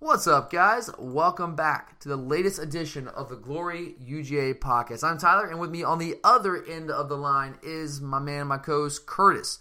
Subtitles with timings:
[0.00, 0.88] What's up, guys?
[0.96, 5.02] Welcome back to the latest edition of the Glory UGA podcast.
[5.02, 8.46] I'm Tyler, and with me on the other end of the line is my man,
[8.46, 9.58] my co-host Curtis.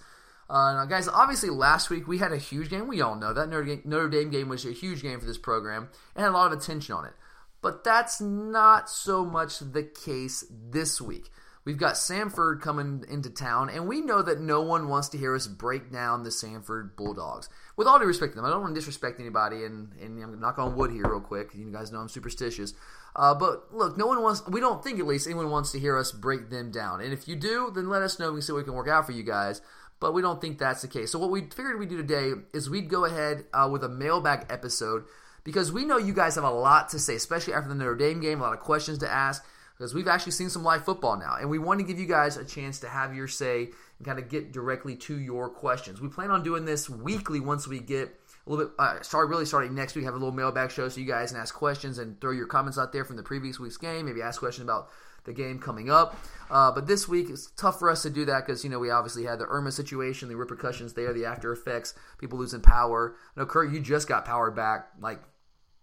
[0.47, 2.88] Uh, now, guys, obviously last week we had a huge game.
[2.88, 6.23] We all know that Notre Dame game was a huge game for this program and
[6.23, 7.13] had a lot of attention on it.
[7.59, 11.31] But that's not so much the case this week.
[11.68, 15.36] We've got Samford coming into town, and we know that no one wants to hear
[15.36, 17.50] us break down the Samford Bulldogs.
[17.75, 20.18] With all due respect to them, I don't want to disrespect anybody, and, and I'm
[20.18, 21.50] going to knock on wood here real quick.
[21.54, 22.73] You guys know I'm superstitious.
[23.18, 25.97] Uh, but look, no one wants, we don't think at least anyone wants to hear
[25.97, 27.01] us break them down.
[27.01, 28.31] And if you do, then let us know.
[28.31, 29.61] We can see what we can work out for you guys.
[30.00, 31.11] But we don't think that's the case.
[31.11, 34.45] So what we figured we'd do today is we'd go ahead uh, with a mailbag
[34.50, 35.03] episode
[35.44, 38.22] because we know you guys have a lot to say, especially after the Notre Dame
[38.22, 39.44] game, a lot of questions to ask
[39.77, 42.38] because we've actually seen some live football now, and we want to give you guys
[42.38, 43.69] a chance to have your say
[44.00, 46.02] and kind of get directly to your questions.
[46.02, 48.09] We plan on doing this weekly once we get
[48.45, 48.73] a little bit.
[48.80, 50.05] Uh, start really starting next week.
[50.05, 52.77] Have a little mailbag show so you guys can ask questions and throw your comments
[52.77, 54.06] out there from the previous week's game.
[54.06, 54.89] Maybe ask questions about
[55.25, 56.17] the game coming up.
[56.50, 58.89] Uh, but this week it's tough for us to do that because you know we
[58.89, 63.16] obviously had the Irma situation, the repercussions there, the after effects, people losing power.
[63.36, 65.22] Know Kurt, you just got power back like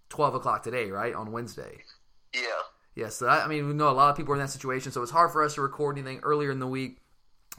[0.09, 1.85] twelve o'clock today, right on Wednesday.
[2.35, 2.41] Yeah.
[2.95, 4.93] Yes, yeah, so I mean we know a lot of people are in that situation,
[4.93, 6.99] so it's hard for us to record anything earlier in the week.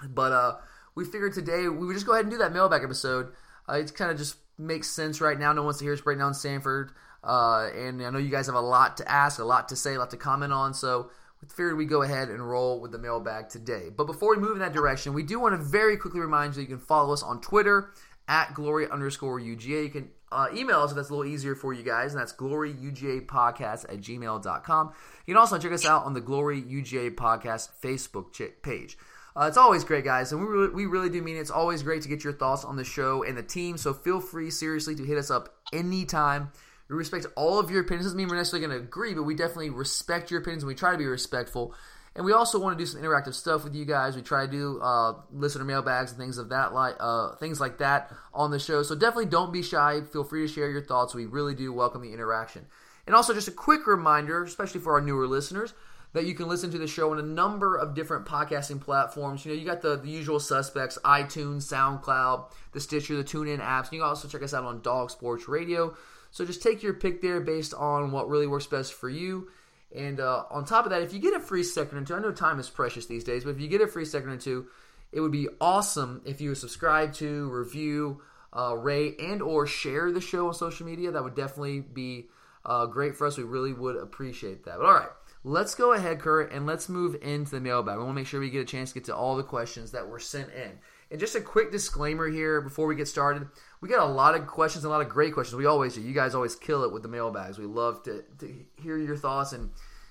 [0.07, 0.55] But uh,
[0.95, 3.33] we figured today we would just go ahead and do that mailbag episode.
[3.67, 5.51] Uh, it kind of just makes sense right now.
[5.51, 6.91] No one wants to hear us break down Samford,
[7.23, 9.95] uh, and I know you guys have a lot to ask, a lot to say,
[9.95, 10.73] a lot to comment on.
[10.73, 11.09] So
[11.41, 13.89] we figured we go ahead and roll with the mailbag today.
[13.95, 16.61] But before we move in that direction, we do want to very quickly remind you
[16.61, 17.91] that you can follow us on Twitter
[18.27, 19.83] at glory underscore UGA.
[19.83, 22.33] You can uh, email us if that's a little easier for you guys, and that's
[22.33, 24.93] gloryugapodcast at gmail.com.
[25.25, 28.97] You can also check us out on the Glory UGA Podcast Facebook page.
[29.35, 31.39] Uh, it's always great, guys, and we really, we really do mean it.
[31.39, 34.21] It's always great to get your thoughts on the show and the team, so feel
[34.21, 36.51] free, seriously, to hit us up anytime.
[36.87, 38.05] We respect all of your opinions.
[38.05, 40.75] Doesn't mean we're necessarily going to agree, but we definitely respect your opinions, and we
[40.75, 41.75] try to be respectful.
[42.15, 44.15] And we also want to do some interactive stuff with you guys.
[44.15, 47.79] We try to do uh, listener mailbags and things of that like uh, things like
[47.79, 48.83] that on the show.
[48.83, 49.99] So definitely don't be shy.
[50.13, 51.13] Feel free to share your thoughts.
[51.13, 52.67] We really do welcome the interaction.
[53.05, 55.73] And also just a quick reminder, especially for our newer listeners,
[56.13, 59.45] that you can listen to the show on a number of different podcasting platforms.
[59.45, 63.85] You know, you got the, the usual suspects: iTunes, SoundCloud, the Stitcher, the TuneIn apps.
[63.85, 65.97] And you can also check us out on Dog Sports Radio.
[66.31, 69.49] So just take your pick there based on what really works best for you.
[69.93, 72.19] And uh, on top of that, if you get a free second or two, I
[72.19, 74.67] know time is precious these days, but if you get a free second or two,
[75.11, 78.21] it would be awesome if you subscribe to, review,
[78.55, 81.11] uh, rate, and or share the show on social media.
[81.11, 82.27] That would definitely be
[82.65, 83.37] uh, great for us.
[83.37, 84.77] We really would appreciate that.
[84.77, 85.09] But all right,
[85.43, 87.97] let's go ahead, Kurt, and let's move into the mailbag.
[87.97, 89.91] We want to make sure we get a chance to get to all the questions
[89.91, 90.71] that were sent in.
[91.11, 93.47] And just a quick disclaimer here before we get started.
[93.81, 95.57] We got a lot of questions, a lot of great questions.
[95.57, 96.01] We always do.
[96.01, 97.57] You guys always kill it with the mailbags.
[97.57, 99.69] We love to, to hear your thoughts and,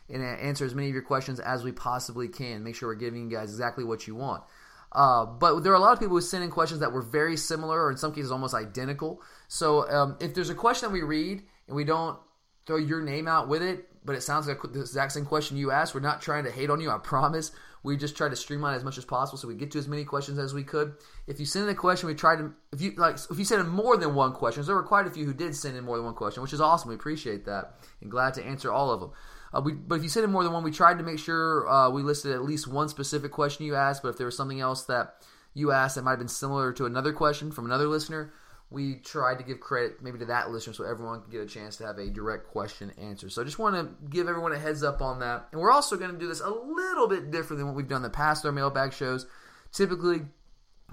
[0.09, 2.63] and answer as many of your questions as we possibly can.
[2.63, 4.45] Make sure we're giving you guys exactly what you want.
[4.93, 7.37] Uh, but there are a lot of people who send in questions that were very
[7.37, 9.21] similar, or in some cases almost identical.
[9.49, 12.19] So um, if there's a question that we read and we don't
[12.67, 15.71] throw your name out with it, but it sounds like the exact same question you
[15.71, 15.95] asked.
[15.95, 17.51] We're not trying to hate on you, I promise.
[17.85, 20.05] We just try to streamline as much as possible so we get to as many
[20.05, 20.95] questions as we could.
[21.27, 23.61] If you send in a question, we tried to if you like if you send
[23.61, 25.97] in more than one question, there were quite a few who did send in more
[25.97, 26.89] than one question, which is awesome.
[26.89, 29.11] We appreciate that and glad to answer all of them.
[29.53, 31.69] Uh, we, but if you send in more than one, we tried to make sure
[31.69, 34.03] uh, we listed at least one specific question you asked.
[34.03, 36.87] But if there was something else that you asked that might have been similar to
[36.87, 38.33] another question from another listener,
[38.71, 41.77] we tried to give credit maybe to that listener so everyone can get a chance
[41.77, 43.29] to have a direct question answer.
[43.29, 45.49] So I just want to give everyone a heads up on that.
[45.53, 47.99] And we're also going to do this a little bit different than what we've done
[47.99, 49.27] in the past our mailbag shows.
[49.73, 50.23] Typically,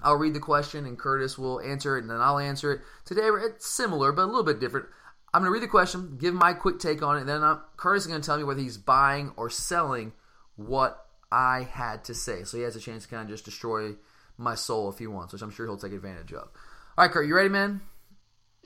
[0.02, 2.80] I'll read the question and Curtis will answer it and then I'll answer it.
[3.04, 4.86] Today it's similar but a little bit different.
[5.34, 7.60] I'm going to read the question, give my quick take on it, and then I'm,
[7.78, 10.12] Curtis is going to tell me whether he's buying or selling
[10.56, 12.44] what I had to say.
[12.44, 13.94] So he has a chance to kind of just destroy
[14.36, 16.50] my soul if he wants, which I'm sure he'll take advantage of.
[16.96, 17.80] All right, Kurt, you ready, man?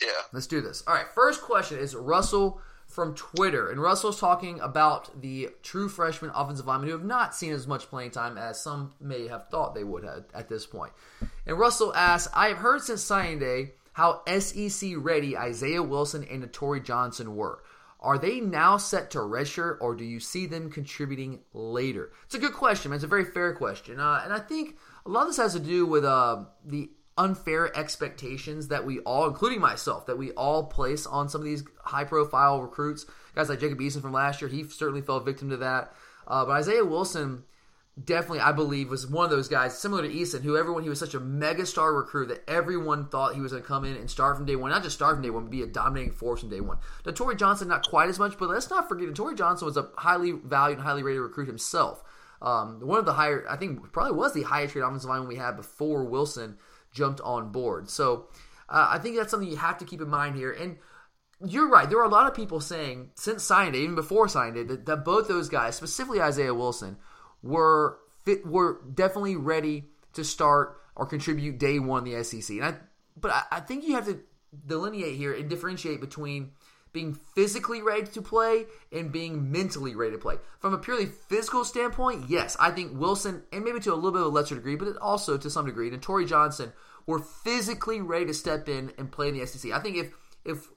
[0.03, 0.09] Yeah.
[0.33, 0.83] Let's do this.
[0.87, 3.71] All right, first question is Russell from Twitter.
[3.71, 7.89] And Russell's talking about the true freshman offensive linemen who have not seen as much
[7.89, 10.93] playing time as some may have thought they would have at this point.
[11.47, 16.43] And Russell asks, I have heard since signing day how SEC ready Isaiah Wilson and
[16.43, 17.63] Netori Johnson were.
[18.01, 22.13] Are they now set to redshirt, or do you see them contributing later?
[22.27, 22.97] It's a good question, man.
[22.97, 25.61] It's a very fair question, uh, and I think a lot of this has to
[25.61, 31.07] do with uh, the unfair expectations that we all, including myself, that we all place
[31.07, 33.07] on some of these high profile recruits.
[33.35, 35.93] Guys like Jacob Eason from last year, he certainly fell victim to that.
[36.27, 37.45] Uh, but Isaiah Wilson,
[38.03, 40.99] definitely, I believe, was one of those guys, similar to Eason, who everyone, he was
[40.99, 44.11] such a mega star recruit that everyone thought he was going to come in and
[44.11, 44.71] start from day one.
[44.71, 46.79] Not just start from day one, but be a dominating force from day one.
[47.05, 50.33] Netori Johnson, not quite as much, but let's not forget, Netori Johnson was a highly
[50.33, 52.03] valued and highly rated recruit himself.
[52.43, 55.37] Um, one of the higher, I think, probably was the highest rated offensive line we
[55.37, 56.59] had before Wilson
[56.97, 57.89] jumped on board.
[57.91, 58.27] So
[58.69, 60.51] uh, I think that's something you have to keep in mind here.
[60.51, 60.79] And
[61.47, 61.89] you're right.
[61.89, 64.87] There are a lot of people saying since signing day, even before signing day, that,
[64.87, 66.97] that both those guys, specifically Isaiah Wilson,
[67.43, 69.85] were fit, were definitely ready
[70.15, 72.57] to start or contribute day one in the SEC.
[72.57, 72.75] And I,
[73.17, 74.21] but I, I think you have to
[74.67, 76.53] delineate here and differentiate between
[76.97, 80.37] being physically ready to play and being mentally ready to play.
[80.61, 84.23] From a purely physical standpoint, yes, I think Wilson, and maybe to a little bit
[84.23, 86.73] of a lesser degree, but also to some degree, Netori Johnson
[87.07, 89.73] were physically ready to step in and play in the SEC.
[89.73, 90.15] I think if
[90.47, 90.69] if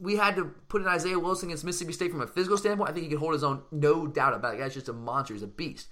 [0.00, 2.94] we had to put an Isaiah Wilson against Mississippi State from a physical standpoint, I
[2.94, 4.56] think he could hold his own, no doubt about it.
[4.56, 5.88] The guy's just a monster, he's a beast.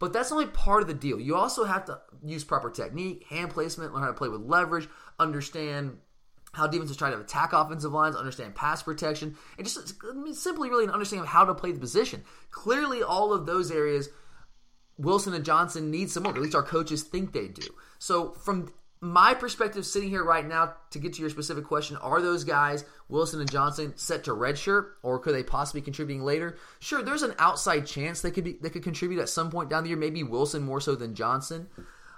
[0.00, 1.20] But that's only part of the deal.
[1.20, 4.88] You also have to use proper technique, hand placement, learn how to play with leverage,
[5.20, 5.98] understand
[6.54, 9.94] how defenses try to attack offensive lines, understand pass protection, and just
[10.34, 12.24] simply really an understanding of how to play the position.
[12.50, 14.08] Clearly, all of those areas,
[14.98, 16.36] Wilson and Johnson need some work.
[16.36, 17.66] At least our coaches think they do.
[17.98, 22.22] So, from my perspective, sitting here right now, to get to your specific question, are
[22.22, 26.56] those guys Wilson and Johnson set to redshirt, or could they possibly be contributing later?
[26.78, 29.82] Sure, there's an outside chance they could be they could contribute at some point down
[29.82, 29.98] the year.
[29.98, 31.68] Maybe Wilson more so than Johnson.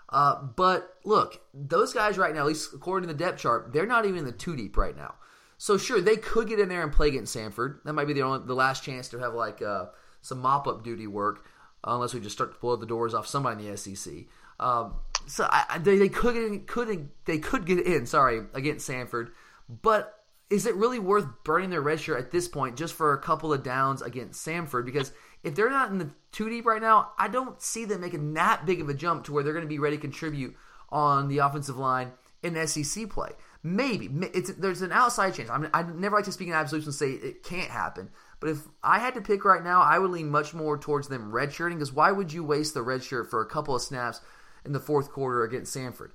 [0.08, 3.86] Uh, but look, those guys right now, at least according to the depth chart, they're
[3.86, 5.14] not even in the two deep right now.
[5.58, 7.82] So sure, they could get in there and play against Samford.
[7.84, 9.86] That might be the only the last chance to have like uh,
[10.20, 11.46] some mop up duty work,
[11.82, 14.12] unless we just start to blow the doors off somebody in the SEC.
[14.60, 14.94] Um,
[15.26, 18.06] so I, they, they could could they could get in.
[18.06, 19.30] Sorry, against Samford,
[19.68, 20.12] but
[20.50, 23.52] is it really worth burning their red shirt at this point just for a couple
[23.52, 24.84] of downs against Samford?
[24.84, 25.12] Because
[25.42, 28.66] if they're not in the two deep right now, I don't see them making that
[28.66, 30.56] big of a jump to where they're going to be ready to contribute
[30.90, 32.12] on the offensive line
[32.42, 33.30] in SEC play.
[33.62, 35.50] Maybe it's there's an outside chance.
[35.50, 38.10] I mean, I never like to speak in absolutes and say it can't happen.
[38.38, 41.32] But if I had to pick right now, I would lean much more towards them
[41.32, 44.20] redshirting because why would you waste the red shirt for a couple of snaps
[44.64, 46.10] in the fourth quarter against Samford?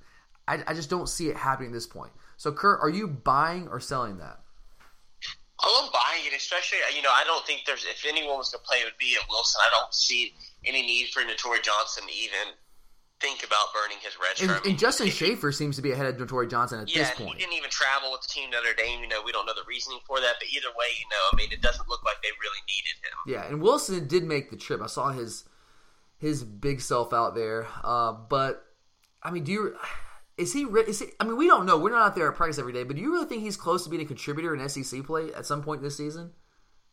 [0.48, 2.12] I, I just don't see it happening at this point.
[2.36, 4.40] So, Kurt, are you buying or selling that?
[5.62, 8.78] I'm buying it, especially you know I don't think there's if anyone was to play
[8.78, 9.60] it would be at Wilson.
[9.64, 12.54] I don't see any need for Netori Johnson to even
[13.22, 14.50] think about burning his red shirt.
[14.50, 17.04] And, I mean, and Justin Shaffer seems to be ahead of Netori Johnson at yeah,
[17.04, 17.38] this point.
[17.38, 18.98] he didn't even travel with the team the other day.
[19.00, 21.36] You know, we don't know the reasoning for that, but either way, you know, I
[21.36, 23.16] mean, it doesn't look like they really needed him.
[23.26, 24.82] Yeah, and Wilson did make the trip.
[24.82, 25.44] I saw his
[26.18, 28.64] his big self out there, uh, but
[29.22, 29.76] I mean, do you?
[30.38, 30.62] Is he?
[30.62, 31.06] Is he?
[31.20, 31.78] I mean, we don't know.
[31.78, 33.84] We're not out there at practice every day, but do you really think he's close
[33.84, 36.32] to being a contributor in SEC play at some point this season?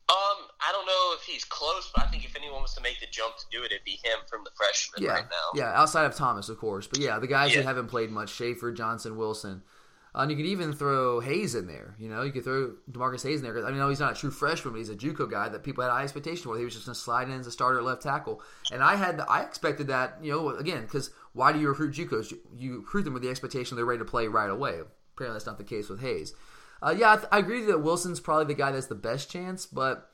[0.09, 2.99] Um, I don't know if he's close, but I think if anyone was to make
[2.99, 5.59] the jump to do it, it'd be him from the freshman yeah, right now.
[5.59, 6.87] Yeah, outside of Thomas, of course.
[6.87, 7.61] But yeah, the guys Yeah.
[7.61, 9.63] that haven't played much: Shaffer, Johnson, Wilson.
[10.15, 11.95] Uh, and you could even throw Hayes in there.
[11.99, 13.63] You know, you could throw D'Marcus Hayes in there.
[13.63, 15.83] I mean, no, he's not a true freshman, but he's a JUCO guy that people
[15.83, 16.57] had high expectations for.
[16.57, 18.41] He was just going to slide in as a starter left tackle,
[18.71, 20.17] and I had, I expected that.
[20.23, 22.33] You know, again, because why do you recruit JUCOs?
[22.57, 24.81] You, recruit them with the expectation they're ready to play right away.
[25.15, 26.33] Apparently, that's not the case with Hayes.
[26.81, 29.65] Uh, yeah, I, th- I agree that Wilson's probably the guy that's the best chance,
[29.65, 30.09] but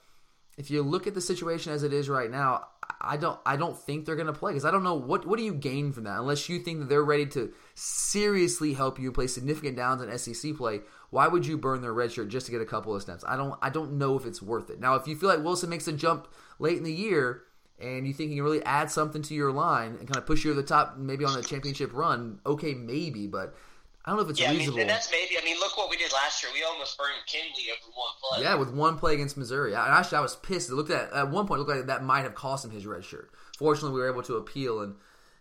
[0.56, 2.68] if you look at the situation as it is right now,
[3.02, 5.38] I don't I don't think they're going to play because I don't know what what
[5.38, 9.12] do you gain from that unless you think that they're ready to seriously help you
[9.12, 10.82] play significant downs in SEC play.
[11.10, 13.26] Why would you burn their red shirt just to get a couple of snaps?
[13.28, 14.80] I don't I don't know if it's worth it.
[14.80, 16.28] Now, if you feel like Wilson makes a jump
[16.60, 17.42] late in the year
[17.80, 20.44] and you think you can really add something to your line and kind of push
[20.46, 23.56] you to the top, maybe on a championship run, okay, maybe, but
[24.06, 24.86] I don't know if it's Yeah, I mean, reasonable.
[24.88, 25.36] that's maybe.
[25.42, 26.52] I mean, look what we did last year.
[26.54, 28.44] We almost burned Kinley over one play.
[28.44, 29.74] Yeah, with one play against Missouri.
[29.74, 30.70] I, actually, I was pissed.
[30.70, 32.86] It looked at at one point, it looked like that might have cost him his
[32.86, 33.32] red shirt.
[33.58, 34.96] Fortunately, we were able to appeal and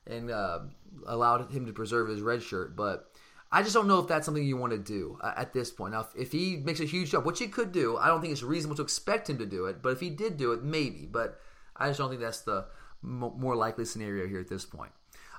[0.07, 0.61] and uh,
[1.07, 2.75] allowed him to preserve his red shirt.
[2.75, 3.11] But
[3.53, 5.93] I just don't know if that's something you want to do uh, at this point.
[5.93, 8.33] Now, if, if he makes a huge jump, which he could do, I don't think
[8.33, 9.83] it's reasonable to expect him to do it.
[9.83, 11.07] But if he did do it, maybe.
[11.11, 11.38] But
[11.76, 12.66] I just don't think that's the
[13.02, 14.93] mo more likely scenario here at this point.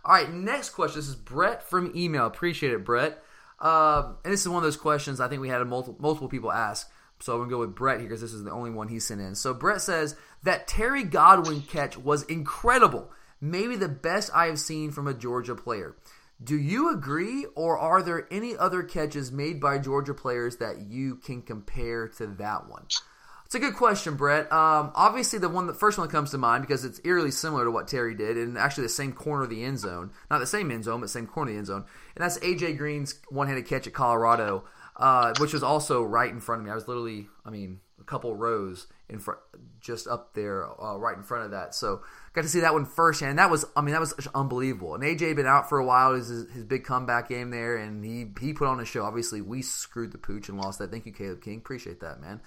[0.04, 1.00] All right, next question.
[1.00, 2.28] This is Brett from email.
[2.28, 3.24] Appreciate it, Brett.
[3.60, 6.52] Uh, and this is one of those questions I think we had multiple, multiple people
[6.52, 6.92] ask.
[7.22, 9.00] So I'm going to go with Brett here because this is the only one he
[9.00, 9.36] sent in.
[9.36, 13.12] So Brett says that Terry Godwin catch was incredible.
[13.40, 15.96] Maybe the best I have seen from a Georgia player.
[16.44, 21.16] Do you agree, or are there any other catches made by Georgia players that you
[21.16, 22.86] can compare to that one?
[23.56, 24.52] It's a good question, Brett.
[24.52, 27.64] Um, obviously, the one, the first one that comes to mind because it's eerily similar
[27.64, 30.46] to what Terry did, and actually the same corner of the end zone, not the
[30.46, 31.86] same end zone, but same corner of the end zone,
[32.18, 34.66] and that's AJ Green's one-handed catch at Colorado
[34.98, 36.72] uh, which was also right in front of me.
[36.72, 39.40] I was literally, I mean, a couple rows in front,
[39.80, 41.76] just up there, uh, right in front of that.
[41.76, 42.02] So
[42.34, 43.32] got to see that one firsthand.
[43.32, 44.96] And that was, I mean, that was unbelievable.
[44.96, 46.14] And AJ had been out for a while.
[46.14, 49.04] It was his, his, big comeback game there, and he he put on a show.
[49.04, 50.92] Obviously, we screwed the pooch and lost that.
[50.92, 51.58] Thank you, Caleb King.
[51.58, 52.42] Appreciate that, man.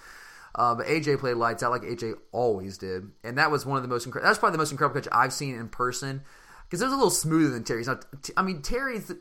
[0.55, 3.83] Uh, but AJ played lights out like AJ always did, and that was one of
[3.83, 4.29] the most incredible.
[4.29, 6.21] That's probably the most incredible catch I've seen in person
[6.69, 7.87] because it was a little smoother than Terry's.
[7.87, 7.99] Now,
[8.37, 9.11] I mean, Terry's.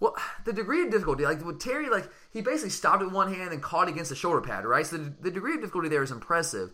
[0.00, 3.52] Well, the degree of difficulty, like with Terry, like he basically stopped with one hand
[3.52, 4.86] and caught against the shoulder pad, right?
[4.86, 6.72] So the, the degree of difficulty there is impressive,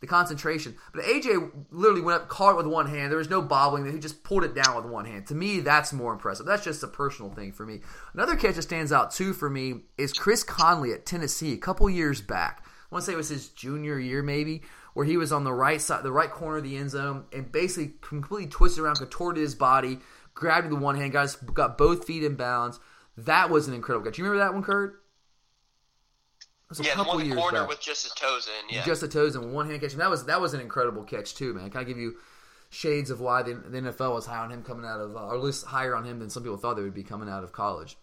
[0.00, 0.76] the concentration.
[0.92, 3.10] But AJ literally went up, caught it with one hand.
[3.10, 3.90] There was no bobbling.
[3.90, 5.26] He just pulled it down with one hand.
[5.28, 6.46] To me, that's more impressive.
[6.46, 7.80] That's just a personal thing for me.
[8.14, 11.88] Another catch that stands out too for me is Chris Conley at Tennessee a couple
[11.88, 12.64] years back.
[12.90, 14.62] I want to say it was his junior year, maybe,
[14.94, 17.50] where he was on the right side, the right corner of the end zone, and
[17.50, 20.00] basically completely twisted around, contorted his body,
[20.34, 22.80] grabbed with one hand, guys got both feet in bounds.
[23.16, 24.18] That was an incredible catch.
[24.18, 25.00] You remember that one, Kurt?
[26.78, 27.68] yeah, the one corner back.
[27.68, 28.74] with just his toes in.
[28.74, 29.92] Yeah, just the toes in one hand catch.
[29.92, 31.68] And that was that was an incredible catch too, man.
[31.70, 32.16] Can I give you
[32.70, 35.34] shades of why the, the NFL was high on him coming out of, uh, or
[35.34, 37.50] at least higher on him than some people thought they would be coming out of
[37.52, 37.96] college.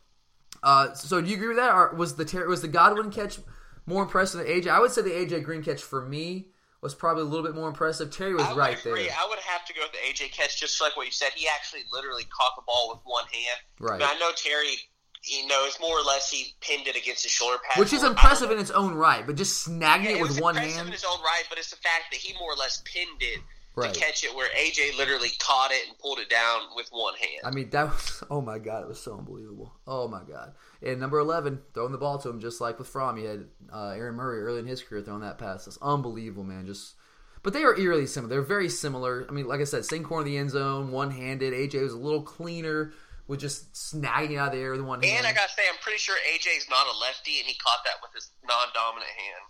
[0.61, 1.73] Uh, so do you agree with that?
[1.73, 3.39] Or was the was the Godwin catch
[3.87, 4.67] more impressive than AJ?
[4.67, 6.49] I would say the AJ Green catch for me
[6.81, 8.11] was probably a little bit more impressive.
[8.11, 9.05] Terry was right agree.
[9.05, 9.15] there.
[9.19, 11.29] I would have to go with the AJ catch, just like what you said.
[11.35, 13.59] He actually literally caught the ball with one hand.
[13.79, 14.01] Right.
[14.03, 14.77] I know Terry
[15.23, 17.79] you know, it's more or less he pinned it against his shoulder pad.
[17.79, 20.87] Which is impressive in its own right, but just snagging yeah, it, with one hand.
[20.87, 23.39] in its own right, but it's the fact that he more or less pinned it
[23.75, 23.93] right.
[23.93, 27.41] to catch it, where AJ literally caught it and pulled it down with one hand.
[27.43, 29.73] I mean, that was oh my god, it was so unbelievable.
[29.85, 30.53] Oh my god.
[30.81, 33.89] And number eleven, throwing the ball to him, just like with Fromm, he had uh,
[33.89, 35.65] Aaron Murray early in his career throwing that pass.
[35.65, 36.65] That's unbelievable, man.
[36.65, 36.95] Just.
[37.43, 38.29] But they are eerily similar.
[38.29, 39.25] They're very similar.
[39.29, 41.53] I mean, like I said, same corner of the end zone, one handed.
[41.53, 42.93] AJ was a little cleaner
[43.27, 45.19] with just snagging it out of the air with one hand.
[45.19, 47.95] And I gotta say, I'm pretty sure AJ's not a lefty, and he caught that
[48.01, 49.43] with his non-dominant hand.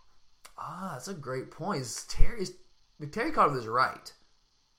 [0.58, 1.82] Ah, that's a great point.
[1.82, 2.54] Is Terry is
[3.12, 4.12] Terry caught it with his right?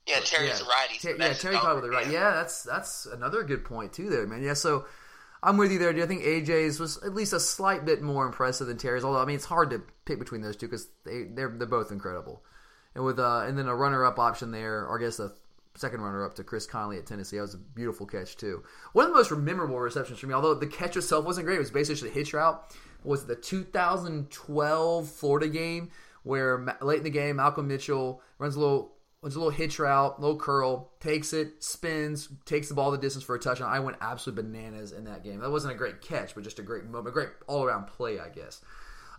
[0.05, 0.67] Yeah, Terry's yeah.
[0.67, 0.99] righty.
[0.99, 2.09] So yeah, Terry caught it with the right.
[2.09, 4.43] Yeah, that's that's another good point too, there, man.
[4.43, 4.85] Yeah, so
[5.41, 5.93] I'm with you there.
[5.93, 9.03] Do I think AJ's was at least a slight bit more impressive than Terry's?
[9.03, 11.91] Although I mean, it's hard to pick between those two because they they're they're both
[11.91, 12.43] incredible.
[12.95, 15.31] And with uh, and then a runner-up option there, or I guess a
[15.75, 17.37] second runner up to Chris Conley at Tennessee.
[17.37, 18.63] That was a beautiful catch too.
[18.93, 21.59] One of the most memorable receptions for me, although the catch itself wasn't great, it
[21.59, 22.75] was basically a hitch route.
[23.03, 25.89] Was the 2012 Florida game
[26.23, 30.19] where late in the game Malcolm Mitchell runs a little runs a little hitch route,
[30.21, 33.69] little curl, takes it, spins, takes the ball the distance for a touchdown.
[33.69, 35.39] I went absolutely bananas in that game.
[35.39, 38.19] That wasn't a great catch, but just a great moment, a great all around play,
[38.19, 38.61] I guess.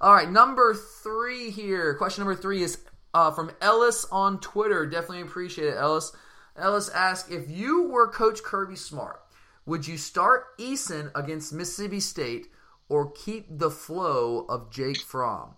[0.01, 1.95] All right, number three here.
[1.95, 2.79] Question number three is
[3.13, 4.87] uh, from Ellis on Twitter.
[4.87, 6.13] Definitely appreciate it, Ellis.
[6.57, 9.21] Ellis asks if you were Coach Kirby Smart,
[9.67, 12.47] would you start Eason against Mississippi State
[12.89, 15.57] or keep the flow of Jake Fromm?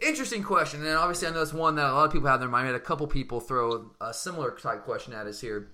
[0.00, 2.40] Interesting question, and obviously I know it's one that a lot of people have in
[2.40, 2.64] their mind.
[2.64, 5.68] I had a couple people throw a similar type question at us here.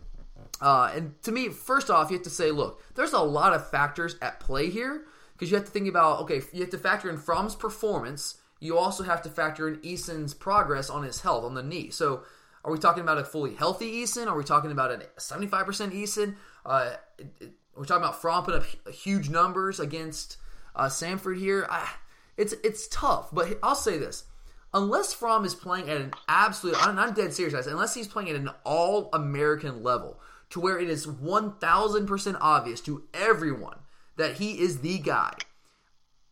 [0.61, 3.71] Uh, and to me, first off, you have to say, look, there's a lot of
[3.71, 7.09] factors at play here because you have to think about, okay, you have to factor
[7.09, 8.39] in Fromm's performance.
[8.59, 11.91] You also have to factor in Eason's progress on his health, on the knee.
[11.91, 12.25] So
[12.65, 14.27] are we talking about a fully healthy Eason?
[14.27, 16.35] Are we talking about a 75% Eason?
[16.65, 16.95] Uh,
[17.77, 20.39] we're talking about Fromm putting up huge numbers against
[20.75, 21.67] uh, Samford here.
[21.71, 21.89] I,
[22.37, 24.25] it's it's tough, but I'll say this:
[24.75, 27.67] unless Fromm is playing at an absolute, I'm, I'm dead serious, guys.
[27.67, 33.05] Unless he's playing at an All American level, to where it is 1,000% obvious to
[33.15, 33.79] everyone
[34.17, 35.33] that he is the guy.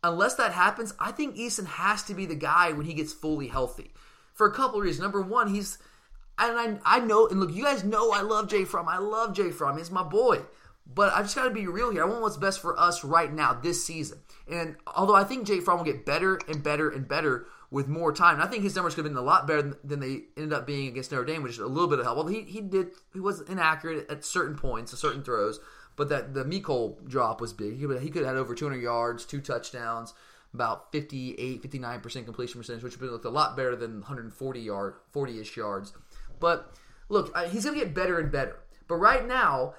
[0.03, 3.47] Unless that happens, I think Eason has to be the guy when he gets fully
[3.47, 3.91] healthy.
[4.33, 5.01] For a couple of reasons.
[5.01, 5.79] Number one, he's
[6.37, 8.89] and I, I know, and look, you guys know I love Jake Fromm.
[8.89, 9.77] I love Jake Fromm.
[9.77, 10.41] He's my boy.
[10.85, 12.03] But I just got to be real here.
[12.03, 14.19] I want what's best for us right now, this season.
[14.47, 18.13] And although I think Jake Fromm will get better and better and better with more
[18.13, 20.53] time, and I think his numbers could have been a lot better than they ended
[20.53, 22.17] up being against Notre Dame, which is a little bit of help.
[22.17, 25.59] Well, he, he did he was inaccurate at certain points, at certain throws,
[25.95, 27.73] but that the Mecole drop was big.
[27.73, 30.13] He, he could have had over 200 yards, two touchdowns,
[30.53, 34.95] about 58, 59% completion percentage, which would have looked a lot better than 140 yard,
[35.11, 35.93] 40 ish yards.
[36.39, 36.71] But
[37.09, 38.59] look, he's going to get better and better.
[38.87, 39.73] But right now,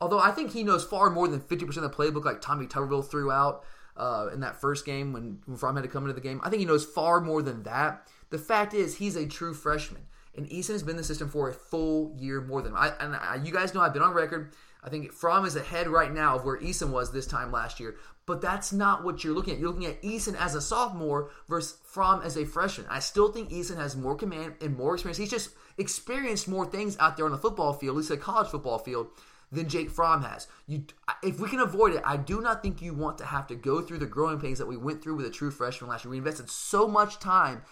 [0.00, 3.08] although I think he knows far more than 50% of the playbook, like Tommy Tuberville
[3.08, 3.64] threw out
[4.02, 6.50] uh, in that first game when, when Fromm had to come into the game, I
[6.50, 8.08] think he knows far more than that.
[8.30, 10.02] The fact is, he's a true freshman.
[10.34, 12.92] And Eason has been in the system for a full year more than I.
[12.98, 14.54] And I, you guys know I've been on record.
[14.82, 17.94] I think Fromm is ahead right now of where Eason was this time last year.
[18.26, 19.60] But that's not what you're looking at.
[19.60, 22.88] You're looking at Eason as a sophomore versus Fromm as a freshman.
[22.90, 25.18] I still think Eason has more command and more experience.
[25.18, 28.48] He's just experienced more things out there on the football field, at least a college
[28.48, 29.08] football field,
[29.52, 30.48] than Jake Fromm has.
[30.66, 30.84] You,
[31.22, 33.82] if we can avoid it, I do not think you want to have to go
[33.82, 36.10] through the growing pains that we went through with a true freshman last year.
[36.10, 37.62] We invested so much time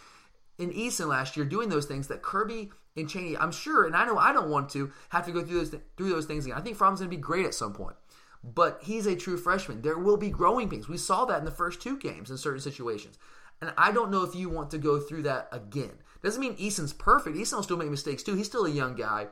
[0.58, 4.04] in Eason last year doing those things that Kirby and Chaney, I'm sure, and I
[4.04, 6.58] know I don't want to have to go through those through those things again.
[6.58, 7.96] I think Fromm's going to be great at some point,
[8.44, 9.80] but he's a true freshman.
[9.80, 10.88] There will be growing pains.
[10.88, 13.16] We saw that in the first two games in certain situations,
[13.62, 15.92] and I don't know if you want to go through that again.
[16.22, 17.36] Doesn't mean Eason's perfect.
[17.36, 18.34] Eason will still make mistakes too.
[18.34, 19.28] He's still a young guy.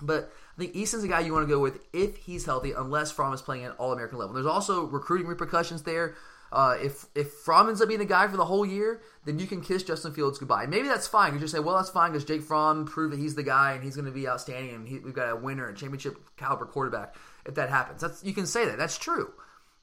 [0.00, 3.10] But I think Eason's a guy you want to go with if he's healthy, unless
[3.10, 4.34] Fromm is playing at all American level.
[4.34, 6.14] There's also recruiting repercussions there.
[6.50, 9.46] Uh, if if Fromm ends up being the guy for the whole year, then you
[9.46, 10.66] can kiss Justin Fields goodbye.
[10.66, 11.34] Maybe that's fine.
[11.34, 13.84] You just say, well, that's fine because Jake Fromm proved that he's the guy and
[13.84, 17.16] he's going to be outstanding and he, we've got a winner and championship caliber quarterback.
[17.44, 18.78] If that happens, that's you can say that.
[18.78, 19.30] That's true.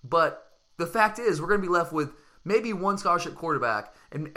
[0.03, 0.43] But
[0.77, 2.11] the fact is, we're going to be left with
[2.43, 4.31] maybe one scholarship quarterback and.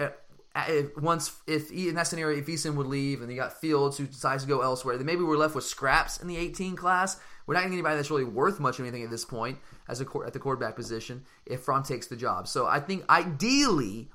[0.67, 4.07] Uh, once if in that scenario if Eason would leave and you got Fields who
[4.07, 7.21] decides to go elsewhere, then maybe we're left with scraps in the 18 class.
[7.47, 10.07] We're not getting anybody that's really worth much of anything at this point as a
[10.27, 12.49] at the quarterback position if Fromm takes the job.
[12.49, 14.11] So I think ideally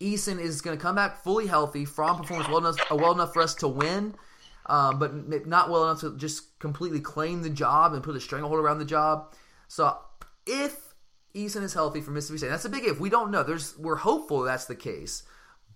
[0.00, 1.84] Eason is going to come back fully healthy.
[1.84, 4.14] Fromm performs well enough well enough for us to win,
[4.66, 8.58] um, but not well enough to just completely claim the job and put a stranglehold
[8.60, 9.34] around the job.
[9.68, 9.96] So
[10.46, 10.94] if
[11.34, 12.98] Eason is healthy for Mississippi State, that's a big if.
[12.98, 13.42] We don't know.
[13.42, 15.22] There's we're hopeful that's the case.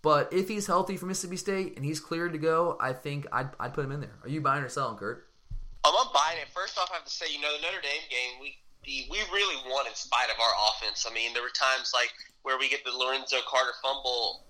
[0.05, 3.49] But if he's healthy for Mississippi State and he's cleared to go, I think I'd,
[3.59, 4.13] I'd put him in there.
[4.23, 5.25] Are you buying or selling, Kurt?
[5.81, 6.53] Um, I'm buying it.
[6.53, 9.17] First off, I have to say, you know, the Notre Dame game, we the, we
[9.33, 11.09] really won in spite of our offense.
[11.09, 14.45] I mean, there were times like where we get the Lorenzo Carter fumble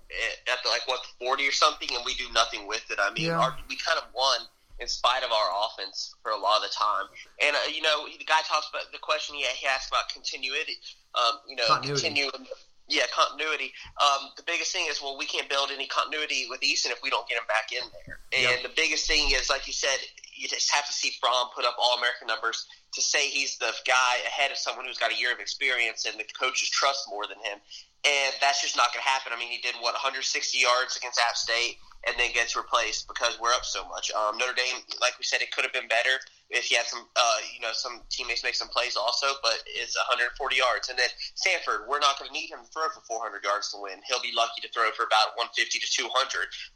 [0.51, 2.99] at the, like what the 40 or something, and we do nothing with it.
[2.99, 3.39] I mean, yeah.
[3.39, 4.43] our, we kind of won
[4.83, 7.07] in spite of our offense for a lot of the time.
[7.39, 10.83] And uh, you know, the guy talks about the question he, he asked about continuity.
[11.15, 12.43] Um, you know, continuity.
[12.87, 13.73] Yeah, continuity.
[13.97, 17.09] Um, the biggest thing is, well, we can't build any continuity with Eason if we
[17.09, 18.19] don't get him back in there.
[18.33, 18.63] And yep.
[18.63, 19.97] the biggest thing is, like you said,
[20.35, 23.73] you just have to see Fromm put up All American numbers to say he's the
[23.87, 27.25] guy ahead of someone who's got a year of experience and the coaches trust more
[27.25, 27.57] than him.
[28.05, 29.33] And that's just not going to happen.
[29.33, 30.21] I mean, he did what 160
[30.59, 34.13] yards against App State and then gets replaced because we're up so much.
[34.13, 36.21] Um, Notre Dame, like we said, it could have been better
[36.53, 39.97] if he had some, uh, you know, some teammates make some plays also, but it's
[39.97, 40.89] 140 yards.
[40.89, 43.81] And then Samford, we're not going to need him to throw for 400 yards to
[43.81, 44.05] win.
[44.05, 46.05] He'll be lucky to throw for about 150 to 200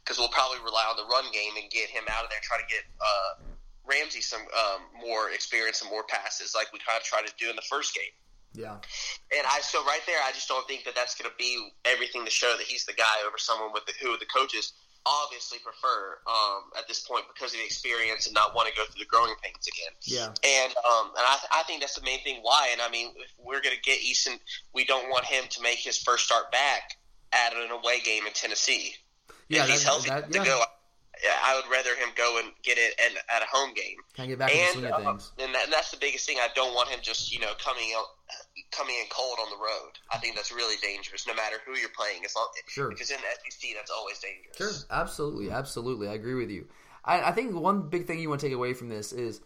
[0.02, 2.58] because we'll probably rely on the run game and get him out of there, try
[2.58, 3.30] to get uh,
[3.86, 7.46] Ramsey some um, more experience and more passes like we kind of tried to do
[7.46, 8.10] in the first game.
[8.50, 8.82] Yeah.
[9.30, 12.24] And I so right there, I just don't think that that's going to be everything
[12.24, 14.74] to show that he's the guy over someone with the, who the coaches
[15.06, 18.84] obviously prefer um, at this point because of the experience and not want to go
[18.84, 19.92] through the growing pains again.
[20.02, 20.26] Yeah.
[20.26, 22.68] And um, and I, I think that's the main thing why.
[22.72, 24.38] And I mean, if we're going to get Eason,
[24.74, 26.96] we don't want him to make his first start back
[27.32, 28.94] at an away game in Tennessee.
[29.48, 30.42] Yeah, if he's healthy that, yeah.
[30.42, 30.62] to go.
[31.44, 33.96] I would rather him go and get it at, at a home game.
[34.14, 35.32] Can get back and, in the swing of uh, things.
[35.38, 36.38] And, that, and that's the biggest thing.
[36.40, 38.06] I don't want him just you know coming out
[38.72, 39.92] coming in cold on the road.
[40.12, 42.20] I think that's really dangerous, no matter who you're playing.
[42.22, 44.56] It's not sure because in the SEC, that's always dangerous.
[44.56, 46.66] Sure, absolutely, absolutely, I agree with you.
[47.04, 49.40] I, I think one big thing you want to take away from this is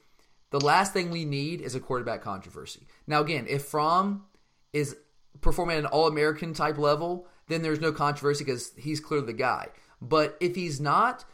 [0.51, 2.87] the last thing we need is a quarterback controversy.
[3.07, 4.25] Now, again, if Fromm
[4.73, 4.97] is
[5.41, 9.33] performing at an All American type level, then there's no controversy because he's clearly the
[9.33, 9.69] guy.
[10.01, 11.25] But if he's not,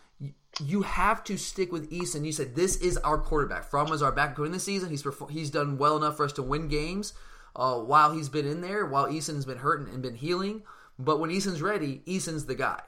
[0.64, 2.24] you have to stick with Eason.
[2.24, 3.64] You said this is our quarterback.
[3.64, 4.90] Fromm was our backup in the season.
[4.90, 7.12] He's he's done well enough for us to win games
[7.56, 10.62] uh, while he's been in there, while Eason's been hurting and been healing.
[10.98, 12.80] But when Eason's ready, Eason's the guy.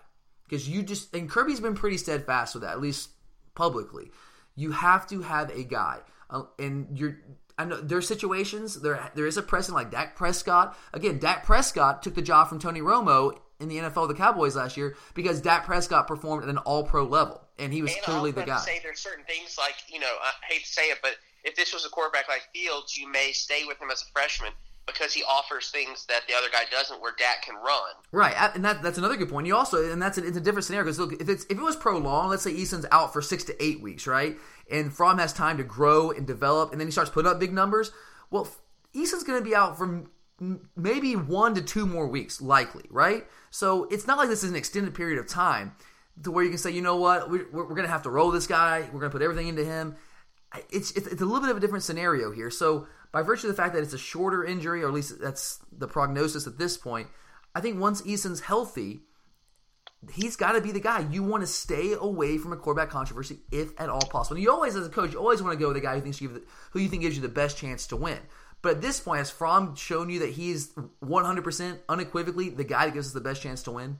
[0.44, 3.10] Because you just, and Kirby's been pretty steadfast with that, at least
[3.54, 4.10] publicly.
[4.54, 6.00] You have to have a guy.
[6.28, 7.18] Uh, and you're,
[7.58, 10.76] I know there are situations, there, there is a precedent like Dak Prescott.
[10.92, 14.76] Again, Dak Prescott took the job from Tony Romo in the NFL the Cowboys last
[14.76, 17.41] year because Dak Prescott performed at an all pro level.
[17.58, 18.58] And he was and clearly the guy.
[18.58, 21.72] say there's certain things like, you know, I hate to say it, but if this
[21.72, 24.52] was a quarterback like Fields, you may stay with him as a freshman
[24.86, 27.92] because he offers things that the other guy doesn't, where Dak can run.
[28.10, 29.46] Right, and that, that's another good point.
[29.46, 31.62] You also, and that's a, it's a different scenario because look, if it's if it
[31.62, 34.36] was prolonged, let's say Eason's out for six to eight weeks, right,
[34.70, 37.52] and Fromm has time to grow and develop, and then he starts putting up big
[37.52, 37.92] numbers.
[38.30, 38.48] Well,
[38.92, 40.04] Eason's going to be out for
[40.76, 43.26] maybe one to two more weeks, likely, right?
[43.50, 45.76] So it's not like this is an extended period of time
[46.22, 48.30] to where you can say, you know what, we're, we're going to have to roll
[48.30, 48.80] this guy.
[48.92, 49.96] We're going to put everything into him.
[50.70, 52.50] It's, it's, it's a little bit of a different scenario here.
[52.50, 55.58] So by virtue of the fact that it's a shorter injury, or at least that's
[55.76, 57.08] the prognosis at this point,
[57.54, 59.02] I think once Eason's healthy,
[60.12, 61.06] he's got to be the guy.
[61.10, 64.36] You want to stay away from a quarterback controversy if at all possible.
[64.36, 66.00] And you always, as a coach, you always want to go with the guy who
[66.00, 68.18] thinks you the, who you think gives you the best chance to win.
[68.62, 70.72] But at this point, has Fromm shown you that he's
[71.02, 73.98] 100% unequivocally the guy that gives us the best chance to win?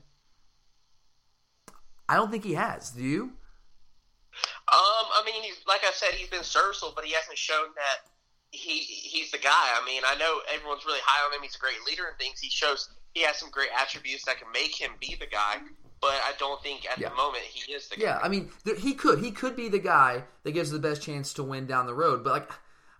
[2.09, 2.91] I don't think he has.
[2.91, 3.21] Do you?
[3.23, 8.09] Um, I mean, he's like I said, he's been serviceable, but he hasn't shown that
[8.51, 9.49] he he's the guy.
[9.51, 11.41] I mean, I know everyone's really high on him.
[11.43, 12.39] He's a great leader and things.
[12.39, 15.57] He shows he has some great attributes that can make him be the guy.
[16.01, 17.09] But I don't think at Yeah.
[17.09, 18.11] the moment he is the Yeah, guy.
[18.19, 21.01] Yeah, I mean, th- he could he could be the guy that gives the best
[21.01, 22.23] chance to win down the road.
[22.23, 22.55] But like, I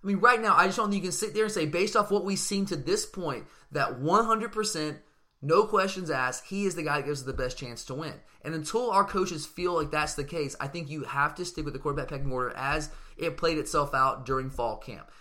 [0.08, 2.12] mean, right now, I just don't think you can sit there and say, based off
[2.12, 5.00] what we've seen to this point, that 100 percent,
[5.44, 8.14] no questions asked, he is the guy that gives us the best chance to win.
[8.44, 11.66] And until our coaches feel like that's the case, I think you have to stick
[11.66, 15.12] with the quarterback pecking order as it played itself out during fall camp.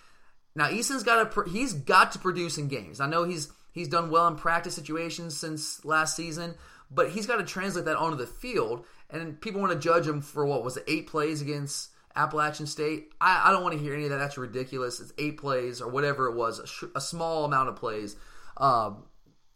[0.55, 3.01] Now Eason's got to he's got to produce in games.
[3.01, 6.55] I know he's he's done well in practice situations since last season,
[6.91, 8.85] but he's got to translate that onto the field.
[9.11, 13.13] And people want to judge him for what was it eight plays against Appalachian State.
[13.21, 14.19] I, I don't want to hear any of that.
[14.19, 15.01] That's ridiculous.
[15.01, 18.17] It's eight plays or whatever it was, a, sh- a small amount of plays.
[18.57, 19.05] Um,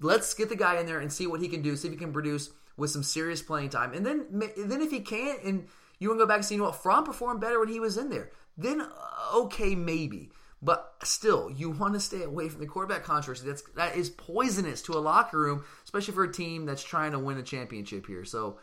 [0.01, 1.77] let's get the guy in there and see what he can do.
[1.77, 3.93] See if he can produce with some serious playing time.
[3.93, 6.55] And then ma- then if he can't, and you want to go back and see,
[6.55, 8.31] you know what, Fromm performed better when he was in there.
[8.57, 8.89] Then uh,
[9.35, 10.31] okay, maybe.
[10.63, 13.47] But still, you want to stay away from the quarterback controversy.
[13.47, 17.19] That's that is poisonous to a locker room, especially for a team that's trying to
[17.19, 18.25] win a championship here.
[18.25, 18.59] So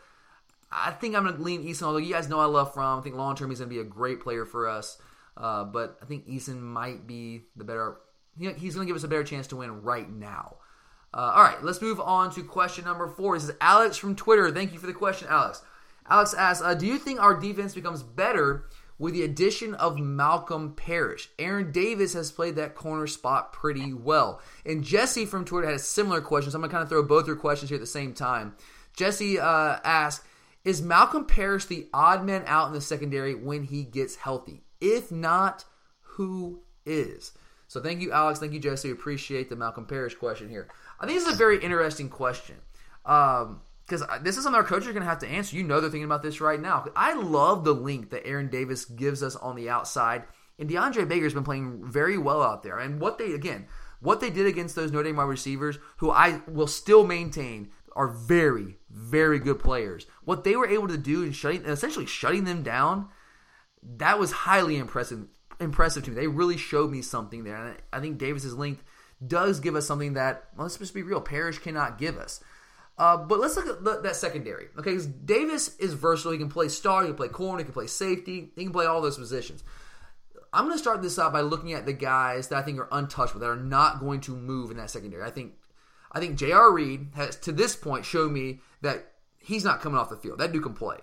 [0.70, 1.84] I think I'm going to lean Eason.
[1.84, 3.80] Although you guys know I love Fromm, I think long term he's going to be
[3.80, 4.98] a great player for us.
[5.36, 7.98] Uh, but I think Eason might be the better.
[8.36, 10.56] He's going to give us a better chance to win right now.
[11.14, 13.36] Uh, all right, let's move on to question number four.
[13.36, 14.50] This is Alex from Twitter.
[14.50, 15.62] Thank you for the question, Alex.
[16.10, 18.64] Alex asks, uh, "Do you think our defense becomes better
[18.98, 21.30] with the addition of Malcolm Parrish?
[21.38, 25.78] Aaron Davis has played that corner spot pretty well." And Jesse from Twitter had a
[25.78, 28.12] similar question, so I'm gonna kind of throw both your questions here at the same
[28.12, 28.56] time.
[28.96, 30.10] Jesse uh,
[30.64, 34.64] "Is Malcolm Parrish the odd man out in the secondary when he gets healthy?
[34.80, 35.64] If not,
[36.02, 37.30] who is?"
[37.68, 38.40] So thank you, Alex.
[38.40, 38.90] Thank you, Jesse.
[38.90, 40.68] Appreciate the Malcolm Parrish question here.
[41.00, 42.56] I think this is a very interesting question
[43.04, 45.56] um, because this is something our coaches are going to have to answer.
[45.56, 46.86] You know they're thinking about this right now.
[46.96, 50.24] I love the link that Aaron Davis gives us on the outside,
[50.58, 52.78] and DeAndre Baker's been playing very well out there.
[52.78, 53.66] And what they again,
[54.00, 58.08] what they did against those Notre Dame wide receivers, who I will still maintain are
[58.08, 60.06] very, very good players.
[60.24, 63.08] What they were able to do in shutting, essentially shutting them down,
[63.96, 65.26] that was highly impressive
[65.60, 66.16] impressive to me.
[66.16, 68.82] They really showed me something there, and I think Davis's length
[69.26, 71.20] does give us something that well, let's just be real.
[71.20, 72.42] Parrish cannot give us.
[72.96, 74.68] Uh, but let's look at the, that secondary.
[74.78, 76.32] Okay, 'cause Davis is versatile.
[76.32, 77.02] He can play star.
[77.02, 77.58] He can play corner.
[77.58, 78.52] He can play safety.
[78.54, 79.64] He can play all those positions.
[80.52, 82.88] I'm going to start this out by looking at the guys that I think are
[82.92, 85.24] untouchable, that are not going to move in that secondary.
[85.24, 85.54] I think,
[86.12, 86.72] I think J.R.
[86.72, 90.38] Reed has to this point shown me that he's not coming off the field.
[90.38, 90.98] That dude can play.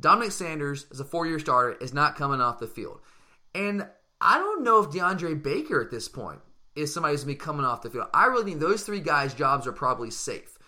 [0.00, 3.00] Dominic Sanders, as a four-year starter, is not coming off the field.
[3.54, 3.86] And
[4.22, 6.40] I don't know if DeAndre Baker at this point
[6.76, 8.08] is somebody who's going to be coming off the field.
[8.12, 10.58] I really think those three guys' jobs are probably safe.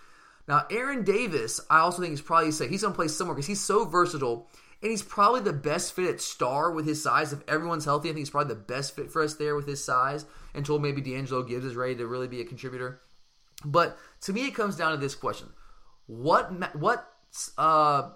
[0.48, 2.70] Now, Aaron Davis, I also think he's probably safe.
[2.70, 4.48] He's going to play somewhere because he's so versatile,
[4.80, 7.32] and he's probably the best fit at star with his size.
[7.32, 9.82] If everyone's healthy, I think he's probably the best fit for us there with his
[9.82, 13.00] size until maybe D'Angelo Gibbs is ready to really be a contributor.
[13.64, 15.48] But to me, it comes down to this question:
[16.06, 17.10] What what
[17.58, 18.10] uh,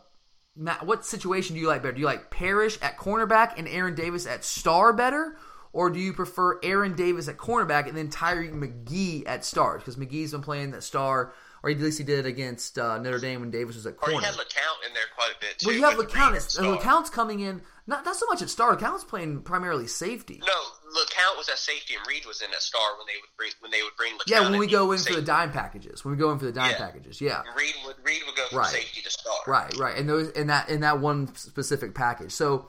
[0.54, 1.94] ma- what situation do you like better?
[1.94, 5.36] Do you like Parrish at cornerback and Aaron Davis at star better,
[5.72, 9.78] or do you prefer Aaron Davis at cornerback and then Tyrique McGhee at star?
[9.78, 13.40] Because McGee's been playing that star, or at least he did against uh, Notre Dame
[13.40, 14.14] when Davis was at Or corner.
[14.14, 15.66] you had LeCounte in there quite a bit too.
[15.68, 16.78] well, you have LeCounte.
[16.78, 18.76] LeCounte's coming in not not so much at star.
[18.76, 20.40] LeCounte's playing primarily safety.
[20.46, 23.50] No, LeCounte was at safety, and Reed was in at star when they would bring
[23.60, 24.28] when they would bring LeCounte.
[24.28, 26.04] Yeah, when we go in for the dime packages.
[26.04, 26.78] When we go in for the dime Yeah.
[26.78, 27.42] packages, yeah.
[27.56, 28.68] Reed would Reed would go from Right.
[28.70, 29.34] safety to star.
[29.46, 32.32] Right, right, and those in that in that one specific package.
[32.32, 32.68] So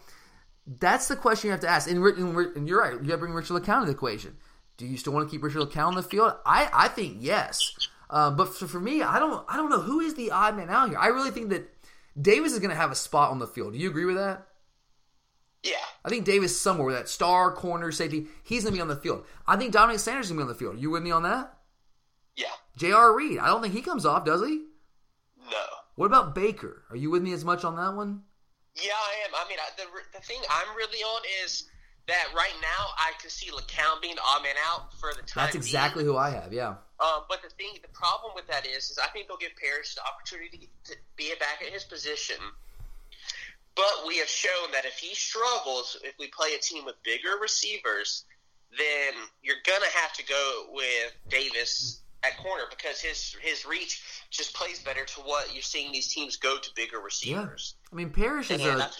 [0.66, 1.90] that's the question you have to ask.
[1.90, 2.94] And, and, and you're right.
[2.94, 4.38] You got to bring Richard LeCounte into the equation.
[4.78, 6.34] Do you still want to keep Richard LeCounte on the field?
[6.46, 7.90] I, I think yes.
[8.10, 10.70] Uh, but for, for me, I don't I don't know who is the odd man
[10.70, 10.98] out here.
[10.98, 11.70] I really think that
[12.20, 13.74] Davis is going to have a spot on the field.
[13.74, 14.48] Do you agree with that?
[15.64, 15.76] Yeah.
[16.04, 18.28] I think Davis somewhere with that star corner safety.
[18.44, 19.26] He's going to be on the field.
[19.48, 20.82] I think Dominic Sanders is going to be on the field.
[20.82, 21.54] You with me on that?
[22.36, 22.48] Yeah.
[22.78, 23.16] J.R.
[23.16, 23.38] Reed.
[23.40, 24.64] I don't think he comes off, does he?
[25.50, 25.58] No.
[25.96, 26.84] What about Baker?
[26.90, 28.24] Are you with me as much on that one?
[28.76, 29.36] Yeah, I am.
[29.36, 29.86] I mean, I, the
[30.18, 31.68] the thing I'm really on is
[32.08, 35.46] that right now I can see LeCounte being the odd man out for the time.
[35.46, 36.52] That's exactly who I have.
[36.54, 36.76] Yeah.
[37.00, 39.96] Um, but the thing, the problem with that is, is I think they'll give Parrish
[39.96, 42.38] the opportunity to be back at his position.
[43.76, 47.40] But we have shown that if he struggles, if we play a team with bigger
[47.42, 48.26] receivers,
[48.78, 54.54] then you're gonna have to go with Davis at corner because his his reach just
[54.54, 57.76] plays better to what you're seeing these teams go to bigger receivers.
[57.92, 58.92] I mean, Parrish is And a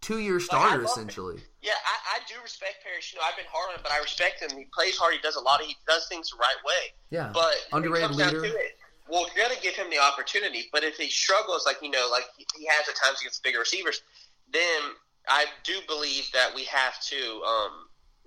[0.00, 1.40] two-year I starter essentially.
[1.60, 3.12] Yeah, I, I do respect Parrish.
[3.12, 4.56] You know, I've been hard on him, but I respect him.
[4.56, 5.14] He plays hard.
[5.14, 5.60] He does a lot.
[5.60, 6.94] Of, he does things the right way.
[7.10, 7.30] Yeah.
[7.32, 8.42] But Underrated leader.
[8.42, 10.68] to it, well, you're gonna give him the opportunity.
[10.72, 13.60] But if he struggles, like you know, like he he has at times against bigger
[13.60, 14.02] receivers,
[14.52, 14.80] then
[15.28, 17.86] I do believe that we have to um,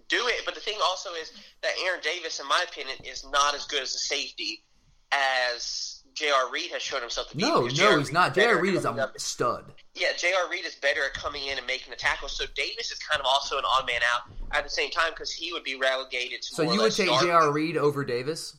[0.09, 0.41] do it.
[0.45, 3.81] But the thing also is that Aaron Davis, in my opinion, is not as good
[3.81, 4.63] as a safety
[5.11, 6.49] as J.R.
[6.51, 7.43] Reed has shown himself to be.
[7.43, 7.99] No, no, J.R.
[7.99, 8.33] he's not.
[8.33, 8.59] J.R.
[8.59, 9.65] Reed is a up- stud.
[9.93, 10.49] yeah, J.R.
[10.49, 12.29] Reed is better at coming in and making the tackle.
[12.29, 15.31] So Davis is kind of also an odd man out at the same time because
[15.31, 16.55] he would be relegated to.
[16.55, 17.51] So you would take J.R.
[17.51, 18.55] Reed over Davis?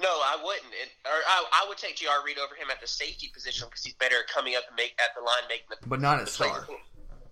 [0.00, 0.72] No, I wouldn't.
[0.72, 2.24] It, or I, I would take J.R.
[2.24, 4.94] Reed over him at the safety position because he's better at coming up and make
[4.98, 5.88] at the line making the.
[5.88, 6.66] But not at the star.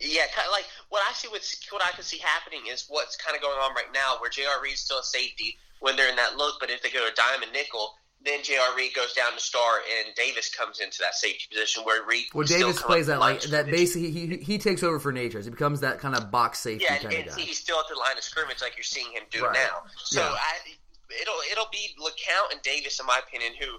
[0.01, 1.29] Yeah, kind of like what I see.
[1.29, 4.31] With, what I can see happening is what's kind of going on right now, where
[4.31, 4.63] J.R.
[4.63, 7.53] Reed's still a safety when they're in that look, but if they go to diamond
[7.53, 8.77] nickel, then J.R.
[8.77, 12.27] Reed goes down to star, and Davis comes into that safety position where Reed.
[12.35, 13.67] Well, Davis plays that like that.
[13.67, 15.45] Basically, he, he takes over for Natrez.
[15.45, 17.43] He becomes that kind of box safety Yeah, and, kind and of guy.
[17.43, 19.55] he's still at the line of scrimmage like you're seeing him do Right.
[19.55, 19.83] now.
[19.99, 20.29] So Yeah.
[20.31, 20.57] I,
[21.23, 23.79] it'll it'll be LeCounte and Davis, in my opinion, who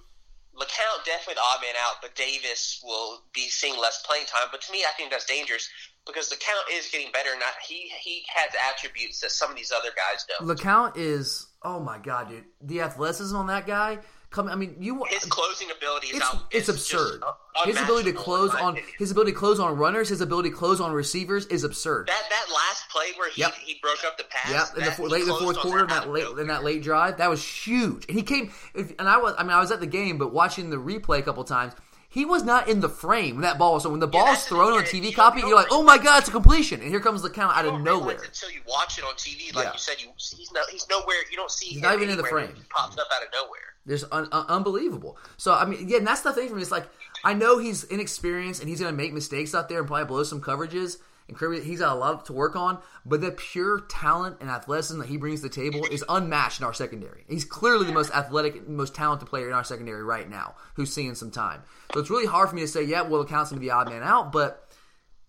[0.60, 4.48] LeCounte definitely the odd man out, but Davis will be seeing less playing time.
[4.52, 5.70] But to me, I think that's dangerous
[6.06, 9.90] because LeCounte is getting better, I, he he has attributes that some of these other
[9.90, 10.48] guys don't.
[10.48, 12.46] LeCounte is oh my god, dude!
[12.62, 14.00] The athleticism on that guy.
[14.32, 15.04] Come, I mean, you.
[15.10, 16.44] His closing ability is It's, out.
[16.52, 17.24] it's absurd.
[17.66, 18.94] His ability to close on opinion.
[19.00, 22.08] his ability to close on runners, his ability to close on receivers is absurd.
[22.08, 23.54] that that last play where he Yep.
[23.56, 24.52] he broke up the pass.
[24.52, 26.84] Yeah, in the four, late in the fourth quarter, in that late in that late
[26.84, 28.06] drive, that was huge.
[28.08, 30.70] And he came, and I was, I mean, I was at the game, but watching
[30.70, 31.74] the replay a couple times,
[32.12, 33.76] he was not in the frame when that ball.
[33.76, 35.84] was So when the ball's that's the thrown on TV you copy, you're like, oh
[35.84, 38.16] my god, it's a completion, and here comes LeCounte out of nowhere.
[38.24, 39.54] until you watch it on TV.
[39.56, 39.74] Like Yeah.
[39.74, 41.18] you said, you he's no he's nowhere.
[41.30, 41.68] You don't see.
[41.68, 42.52] He's him not even in the frame.
[42.56, 43.60] He pops up out of nowhere.
[43.86, 45.18] There's un- un- unbelievable.
[45.38, 46.62] So I mean, yeah, and that's the thing for me.
[46.62, 46.88] It's like
[47.24, 50.24] I know he's inexperienced and he's going to make mistakes out there and probably blow
[50.24, 50.98] some coverages.
[51.30, 52.80] And Kirby, he's got a lot to work on.
[53.06, 56.66] But the pure talent and athleticism that he brings to the table is unmatched in
[56.66, 57.24] our secondary.
[57.30, 61.16] He's clearly the most athletic, most talented player in our secondary right now, who's seeing
[61.16, 61.62] some time.
[61.94, 63.68] So it's really hard for me to say, yeah, well, it counts him to be
[63.68, 64.70] the odd man out, but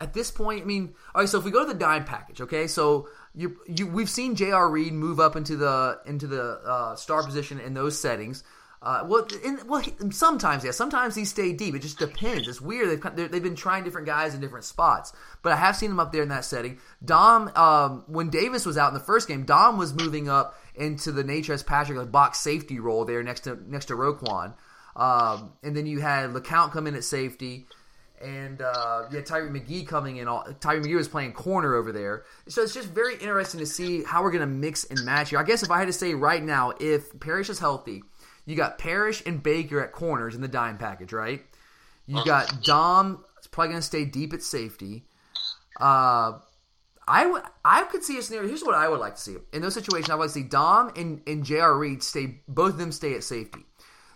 [0.01, 1.29] at this point, I mean, all right.
[1.29, 4.69] So if we go to the dime package, okay, so you you we've seen J.R.
[4.69, 8.43] Reed move up into the into the uh, star position in those settings.
[8.83, 11.75] Uh, well, in, well, he, sometimes yeah, sometimes he stayed deep.
[11.75, 12.49] It just depends.
[12.49, 12.89] It's weird.
[12.89, 15.13] They've they've been trying different guys in different spots,
[15.43, 16.79] but I have seen him up there in that setting.
[17.05, 21.13] Dom, um, when Davis was out in the first game, Dom was moving up into
[21.13, 24.55] the Natrez Patrick like box safety role there next to next to Roquan,
[24.97, 27.67] um, and then you had LeCounte come in at safety
[28.21, 30.29] and uh, yeah, Tyree McGhee coming in.
[30.29, 34.05] All Tyree McGhee was playing corner over there, so it's just very interesting to see
[34.05, 35.39] how we're going to mix and match here.
[35.39, 38.03] I guess if I had to say right now, if Parrish is healthy,
[38.51, 41.43] you got Parrish and Baker at corners in the dime package, right?
[42.07, 43.25] You got Dom.
[43.39, 45.05] It's probably going to stay deep at safety.
[45.81, 46.39] Uh,
[47.07, 48.49] I would I could see a scenario.
[48.49, 50.11] Here's what I would like to see in those situations.
[50.11, 51.77] I would like to see Dom and, and J.R.
[51.77, 52.41] Reed stay.
[52.49, 53.65] Both of them stay at safety.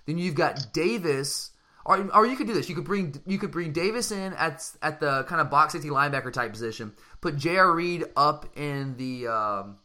[0.07, 1.53] Then you've got Davis,
[1.85, 2.68] or, or you could do this.
[2.68, 5.90] You could bring you could bring Davis in at at the kind of box safety
[5.90, 6.92] linebacker type position.
[7.20, 7.73] Put J.R.
[7.73, 9.79] Reed up in the um,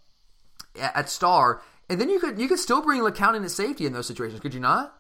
[0.80, 3.86] at, at star, and then you could you could still bring LeCounte in at safety
[3.86, 4.40] in those situations.
[4.40, 4.96] Could you not?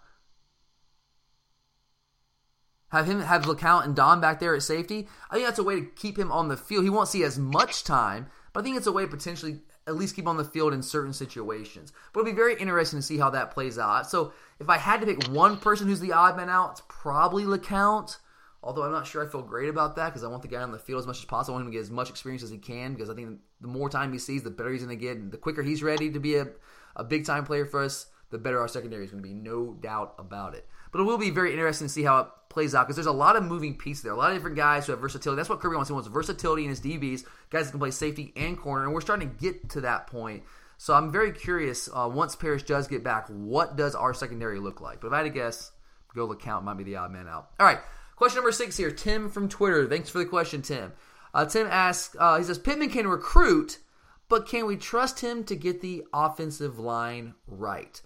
[2.92, 5.08] Have him have LeCounte and Dom back there at safety.
[5.30, 6.84] I think that's a way to keep him on the field.
[6.84, 9.96] He won't see as much time, but I think it's a way to potentially at
[9.96, 11.94] least keep on the field in certain situations.
[12.14, 14.10] But it'll be very interesting to see how that plays out.
[14.10, 17.44] So if I had to pick one person who's the odd man out, it's probably
[17.44, 18.18] LeCounte.
[18.62, 20.72] Although I'm not sure I feel great about that because I want the guy on
[20.72, 21.56] the field as much as possible.
[21.56, 23.68] I want him to get as much experience as he can because I think the
[23.68, 25.18] more time he sees, the better he's going to get.
[25.18, 26.48] And the quicker he's ready to be a,
[27.00, 29.34] a big time player for us, the better our secondary is going to be.
[29.34, 30.68] No doubt about it.
[30.92, 33.12] But it will be very interesting to see how it plays out because there's a
[33.12, 34.14] lot of moving pieces there.
[34.14, 35.38] A lot of different guys who have versatility.
[35.38, 35.90] That's what Kirby wants.
[35.90, 38.86] He wants versatility in his DBs, guys that can play safety and corner.
[38.86, 40.44] And we're starting to get to that point.
[40.78, 41.90] So I'm very curious.
[41.94, 45.02] Uh, once Parrish does get back, what does our secondary look like?
[45.02, 45.72] But if I had to guess,
[46.16, 47.50] go LeCounte might be the odd man out.
[47.60, 47.80] All right.
[48.16, 48.92] Question number six here.
[48.92, 49.88] Tim from Twitter.
[49.88, 50.94] Thanks for the question, Tim.
[51.34, 53.80] Uh, Tim asks, uh, he says, Pittman can recruit,
[54.30, 58.02] but can we trust him to get the offensive line right?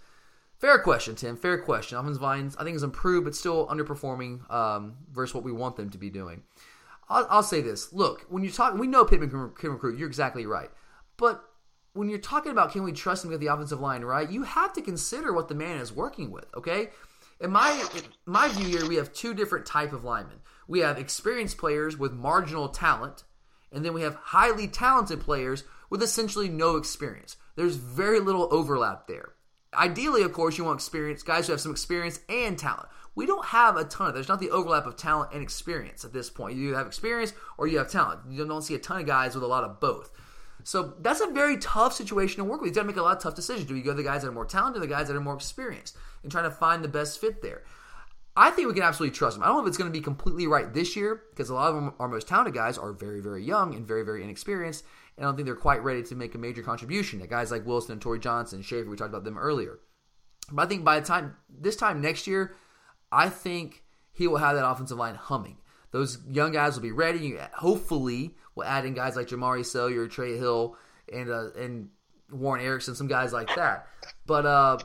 [0.57, 1.35] Fair question, Tim.
[1.35, 1.97] Fair question.
[1.97, 5.89] Offensive lines, I think, is improved, but still underperforming um, versus what we want them
[5.89, 6.43] to be doing.
[7.09, 9.99] I'll, I'll say this: Look, when you talk, we know Pittman can, can recruit.
[9.99, 10.69] You're exactly right,
[11.17, 11.43] but
[11.91, 14.43] when you're talking about can we trust him to get the offensive line right, you
[14.43, 16.45] have to consider what the man is working with.
[16.55, 16.89] Okay,
[17.39, 20.39] in my in my view here, we have two different type of linemen.
[20.67, 23.23] We have experienced players with marginal talent,
[23.71, 27.37] and then we have highly talented players with essentially no experience.
[27.55, 29.33] There's very little overlap there.
[29.75, 32.89] Ideally, of course, you want experience guys who have some experience and talent.
[33.13, 34.15] We don't have a ton of.
[34.15, 36.57] There's not the overlap of talent and experience at this point.
[36.57, 38.21] You have experience or you have talent.
[38.27, 40.09] You don't see a ton of guys with a lot of both.
[40.63, 42.69] So that's a very tough situation to work with.
[42.69, 43.67] You got to make a lot of tough decisions.
[43.67, 45.21] Do you go to the guys that are more talented, or the guys that are
[45.21, 47.61] more experienced, and trying to find the best fit there?
[48.35, 49.43] I think we can absolutely trust him.
[49.43, 51.69] I don't know if it's going to be completely right this year because a lot
[51.69, 54.83] of them, our most talented guys are very, very young and very, very inexperienced.
[55.17, 57.19] And I don't think they're quite ready to make a major contribution.
[57.19, 59.79] The guys like Wilson and Torrey Johnson, Shaffer, we talked about them earlier.
[60.51, 62.55] But I think by the time this time next year,
[63.11, 65.57] I think he will have that offensive line humming.
[65.91, 67.37] Those young guys will be ready.
[67.53, 70.75] Hopefully, we'll add in guys like Jamaree Salyer, Trey Hill,
[71.13, 71.89] and uh, and
[72.31, 73.87] Warren Ericson, some guys like that.
[74.25, 74.77] But uh,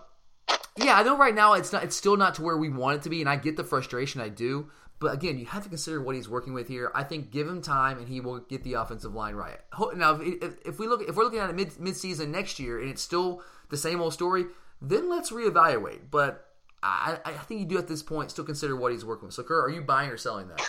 [0.83, 1.85] yeah, I know right now it's not.
[1.85, 4.21] It's still not to where we want it to be, and I get the frustration.
[4.21, 4.71] I do.
[5.01, 6.91] But again, you have to consider what he's working with here.
[6.95, 9.59] I think give him time, and he will get the offensive line right.
[9.95, 12.81] Now, if, if we look, if we're looking at it mid mid season next year,
[12.81, 14.47] and it's still the same old story,
[14.83, 16.11] then let's reevaluate.
[16.11, 16.49] But
[16.83, 19.35] I, I think you do at this point still consider what he's working with.
[19.35, 20.61] So, Kurt, are you buying or selling that?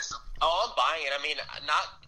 [0.42, 1.12] Oh, I'm buying it.
[1.18, 1.99] I mean, not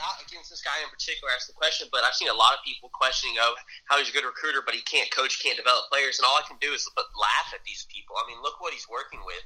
[0.00, 2.64] not against this guy in particular asked the question, but I've seen a lot of
[2.64, 3.54] people questioning, oh,
[3.86, 6.44] how he's a good recruiter, but he can't coach, can't develop players, and all I
[6.48, 8.16] can do is laugh at these people.
[8.16, 9.44] I mean, look what he's working with.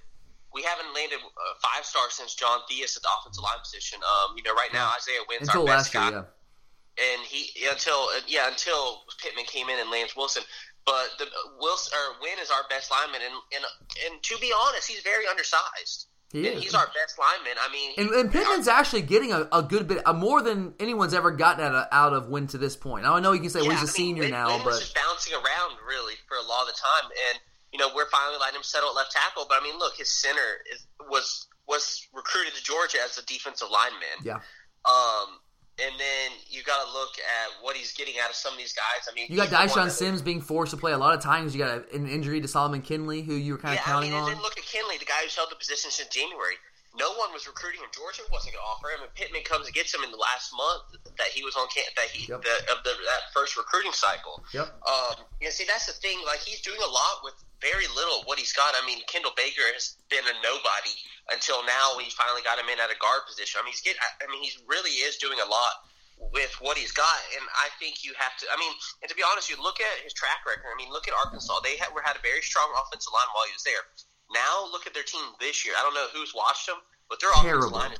[0.54, 3.98] We haven't landed a five star since John Theus at the offensive line position.
[4.06, 7.04] Um, you know, right now Isaiah Wins until our best last year, guy, yeah.
[7.10, 10.46] and he until uh, yeah until Pittman came in and Lance Wilson.
[10.86, 13.64] But the uh, Wilson or Wynn is our best lineman, and and
[14.06, 16.06] and to be honest, he's very undersized.
[16.32, 16.64] He and is.
[16.64, 17.56] he's our best lineman.
[17.60, 21.14] I mean, And, and Pittman's actually getting a, a good bit, a more than anyone's
[21.14, 23.04] ever gotten out of, out of Wynn to this point.
[23.04, 24.64] Now I know you can say, well, he's a I mean, senior Wynn, now, Wynn
[24.64, 27.40] but just bouncing around really for a lot of the time, and
[27.72, 29.46] you know we're finally letting him settle at left tackle.
[29.48, 30.40] But I mean, look, his center
[30.72, 34.18] is, was was recruited to Georgia as a defensive lineman.
[34.22, 34.40] yeah,
[34.84, 35.38] Um,
[35.82, 38.72] and then you got to look at what he's getting out of some of these
[38.72, 39.08] guys.
[39.10, 41.54] I mean, you got Dyshon Sims being forced to play a lot of times.
[41.54, 44.10] You got an injury to Solomon Kindley, who you were kind of Yeah, I counting
[44.10, 44.32] mean, and on.
[44.34, 46.54] then look at Kindley, the guy who's held the position since January.
[46.94, 47.90] No one was recruiting him.
[47.90, 50.54] Georgia wasn't going to offer him, and Pittman comes and gets him in the last
[50.54, 52.46] month that he was on camp, that he Yep.
[52.46, 54.46] the, of the, that first recruiting cycle.
[54.54, 54.70] Yep.
[54.86, 56.22] Um, you know, see, that's the thing.
[56.22, 58.22] Like he's doing a lot with very little.
[58.30, 58.78] What he's got.
[58.78, 60.94] I mean, Kendall Baker has been a nobody
[61.34, 61.98] until now.
[61.98, 63.58] He finally got him in at a guard position.
[63.58, 63.98] I mean, he's getting.
[64.22, 65.74] I mean, he's really is doing a lot
[66.30, 68.46] with what he's got, and I think you have to.
[68.46, 68.70] I mean,
[69.02, 70.70] and to be honest, you look at his track record.
[70.70, 71.58] I mean, look at Arkansas.
[71.66, 73.82] They had, had a very strong offensive line while he was there.
[74.32, 75.74] Now look at their team this year.
[75.78, 76.76] I don't know who's watched them,
[77.08, 77.70] but their offensive Terrible.
[77.78, 77.98] line is.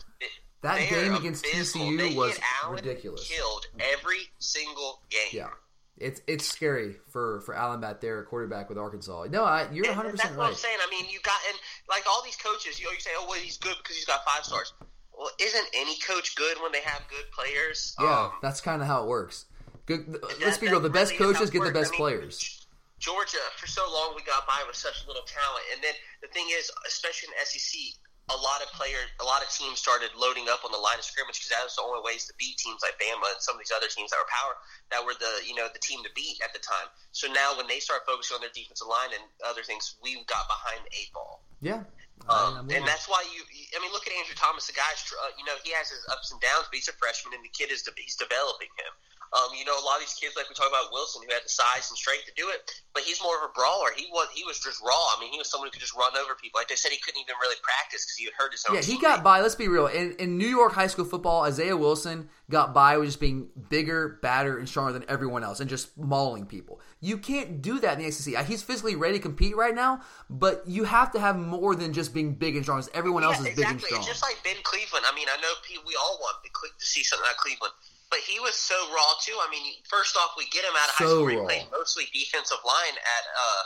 [0.62, 1.84] That they're game against abysmal.
[1.88, 2.38] TCU They was
[2.70, 3.28] ridiculous.
[3.28, 5.28] Killed every single game.
[5.32, 5.50] Yeah,
[5.98, 9.26] it's it's scary for for Allen back there, quarterback with Arkansas.
[9.30, 10.78] No, I, you're And 100 that's percent what I'm saying.
[10.80, 11.58] I mean, you got and
[11.90, 14.20] like all these coaches, you know, you say, "Oh, well, he's good because he's got
[14.24, 14.72] five stars."
[15.16, 17.94] Well, isn't any coach good when they have good players?
[18.00, 19.44] Yeah, Um, that's kind of how it works.
[19.87, 20.12] Good.
[20.14, 20.80] that- let's be real.
[20.80, 22.63] The best really how coaches get the best I mean, players.
[23.04, 25.92] Georgia, for so long, we got by with such little talent, and then
[26.24, 28.00] the thing is, especially in SEC,
[28.32, 31.04] a lot of players, a lot of teams started loading up on the line of
[31.04, 33.60] scrimmage because that was the only ways to beat teams like Bama and some of
[33.60, 34.56] these other teams that were power
[34.88, 36.88] that were the you know the team to beat at the time.
[37.12, 40.48] So now when they start focusing on their defensive line and other things, we got
[40.48, 41.44] behind the eight ball.
[41.60, 41.84] Yeah,
[42.24, 43.44] Um, I- I'm with and that's why you,
[43.76, 44.64] I mean, look at Andrew Thomas.
[44.64, 47.36] The guy's, uh, you know, he has his ups and downs, but he's a freshman,
[47.36, 48.92] and the kid is de- he's developing him.
[49.34, 51.42] Um, you know, a lot of these kids, like we talk about Wilson, who had
[51.44, 53.90] the size and strength to do it, but he's more of a brawler.
[53.96, 54.94] He was he was just raw.
[54.94, 56.58] I mean, he was someone who could just run over people.
[56.60, 58.76] Like they said, he couldn't even really practice because he had hurt his own.
[58.76, 59.02] Yeah, he teammate.
[59.02, 59.40] got by.
[59.40, 59.88] Let's be real.
[59.88, 64.20] In, in New York high school football, Isaiah Wilson got by with just being bigger,
[64.22, 66.80] badder, and stronger than everyone else, and just mauling people.
[67.00, 68.38] You can't do that in the ACC.
[68.38, 71.92] Uh, He's physically ready to compete right now, but you have to have more than
[71.92, 72.78] just being big and strong.
[72.78, 73.86] 'cause Everyone else Yeah, is big and exactly.
[73.88, 74.00] strong.
[74.00, 75.06] It's just like Ben Cleveland.
[75.10, 75.52] I mean, I know
[75.86, 77.72] we all want to see something out of Cleveland,
[78.14, 79.35] but he was so raw too.
[79.42, 81.24] I mean, first off, we get him out of high So school.
[81.27, 83.24] where He played mostly defensive line at.
[83.35, 83.62] uh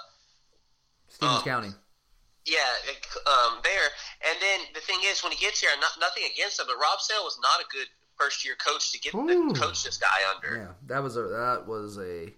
[1.08, 1.72] Stephens um, County.
[2.46, 2.64] Yeah,
[3.28, 3.88] um, there.
[4.24, 7.00] And then the thing is, when he gets here, not, nothing against him, but Rob
[7.00, 9.52] Sale was not a good first year coach to get Ooh.
[9.52, 10.56] the, coach this guy under.
[10.56, 12.32] Yeah, that was a that was a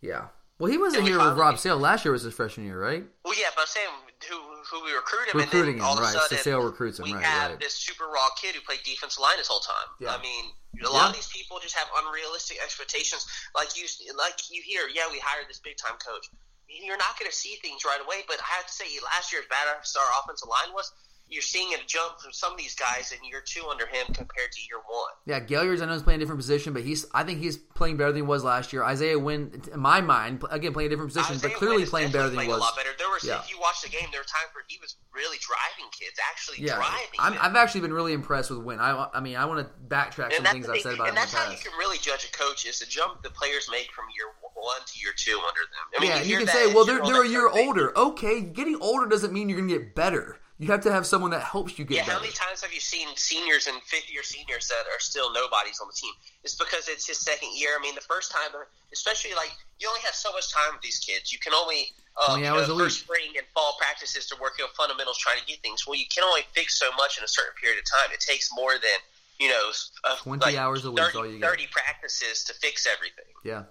[0.00, 0.26] yeah.
[0.60, 1.78] Well, he wasn't here with Rob Sale.
[1.80, 3.02] Last year was his freshman year, right?
[3.24, 3.88] Well, yeah, but I'm saying
[4.28, 4.36] who
[4.68, 6.20] who we recruited him, Recruiting and then all him, of a right.
[6.28, 7.58] sudden So Sale recruits him, we right, have right.
[7.58, 9.88] this super raw kid who played defensive line his whole time.
[9.98, 10.12] Yeah.
[10.14, 10.52] I mean,
[10.84, 11.08] a lot Yeah.
[11.10, 13.24] of these people just have unrealistic expectations.
[13.56, 13.88] Like you,
[14.20, 16.28] like you hear, yeah, we hired this big time coach.
[16.68, 19.40] You're not going to see things right away, but I have to say, last year,
[19.42, 20.92] as bad as our offensive line was,
[21.30, 24.50] you're seeing a jump from some of these guys in year two under him compared
[24.52, 25.12] to year one.
[25.26, 27.96] Yeah, Gaillards I know is playing a different position, but he's I think he's playing
[27.96, 28.82] better than he was last year.
[28.82, 32.28] Isaiah Wynn, in my mind, again playing a different position, Isaiah but clearly playing better
[32.28, 32.56] than he was.
[32.56, 32.90] A lot better.
[32.98, 33.38] There was, Yeah.
[33.38, 36.66] if you watch the game, there were times where he was really driving kids, actually
[36.66, 37.18] Yeah, driving.
[37.18, 38.80] I'm, I've actually been really impressed with Wynn.
[38.80, 41.22] I, I mean, I want to backtrack some and things I've said about and him
[41.22, 43.90] in that's how you can really judge a coach is the jump the players make
[43.92, 45.84] from year one to year two under them.
[45.96, 47.96] I mean, yeah, you, and you can say, well, they're, they're a year older.
[47.96, 50.38] Okay, getting older doesn't mean you're going to get better.
[50.60, 52.12] You have to have someone that helps you get Yeah, better.
[52.12, 55.80] how many times have you seen seniors and fifth year seniors that are still nobodies
[55.80, 56.12] on the team?
[56.44, 57.70] It's because it's his second year.
[57.78, 58.52] I mean, the first time,
[58.92, 61.32] especially like you only have so much time with these kids.
[61.32, 62.90] You can only uh, 20 you know, week.
[62.92, 65.86] spring and fall practices to work on fundamentals, trying to get things.
[65.86, 68.12] Well, you can only fix so much in a certain period of time.
[68.12, 69.00] It takes more than
[69.40, 69.72] you know,
[70.04, 71.48] a, uh, 20 like hours a week 30, all you get.
[71.48, 73.32] 30 practices to fix everything.
[73.42, 73.64] Yeah,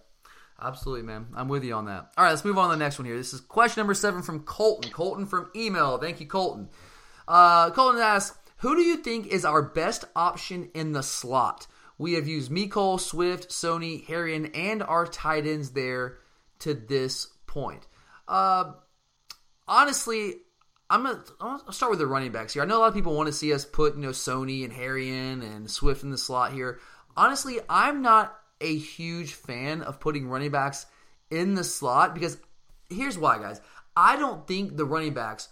[0.62, 1.28] absolutely, man.
[1.36, 2.12] I'm with you on that.
[2.18, 3.18] All right, let's move on to the next one here.
[3.18, 4.92] This is question number seven from Colton.
[4.92, 5.98] Colton from email.
[5.98, 6.70] Thank you, Colton.
[7.28, 11.68] Uh, Colton asks, "Who do you think is our best option in the slot?
[11.98, 16.18] We have used Mecole, Swift, Sony, Herrien, and our tight ends there
[16.60, 17.86] to this point.
[18.28, 18.74] Uh,
[19.68, 20.36] honestly,
[20.90, 22.64] I'm gonna start with the running backs here.
[22.64, 24.74] I know a lot of people want to see us put you know Sony and
[24.74, 26.80] Herrien and Swift in the slot here.
[27.16, 30.86] Honestly, I'm not a huge fan of putting running backs
[31.30, 32.38] in the slot because
[32.90, 33.62] here's why, guys.
[33.96, 35.50] I don't think the running backs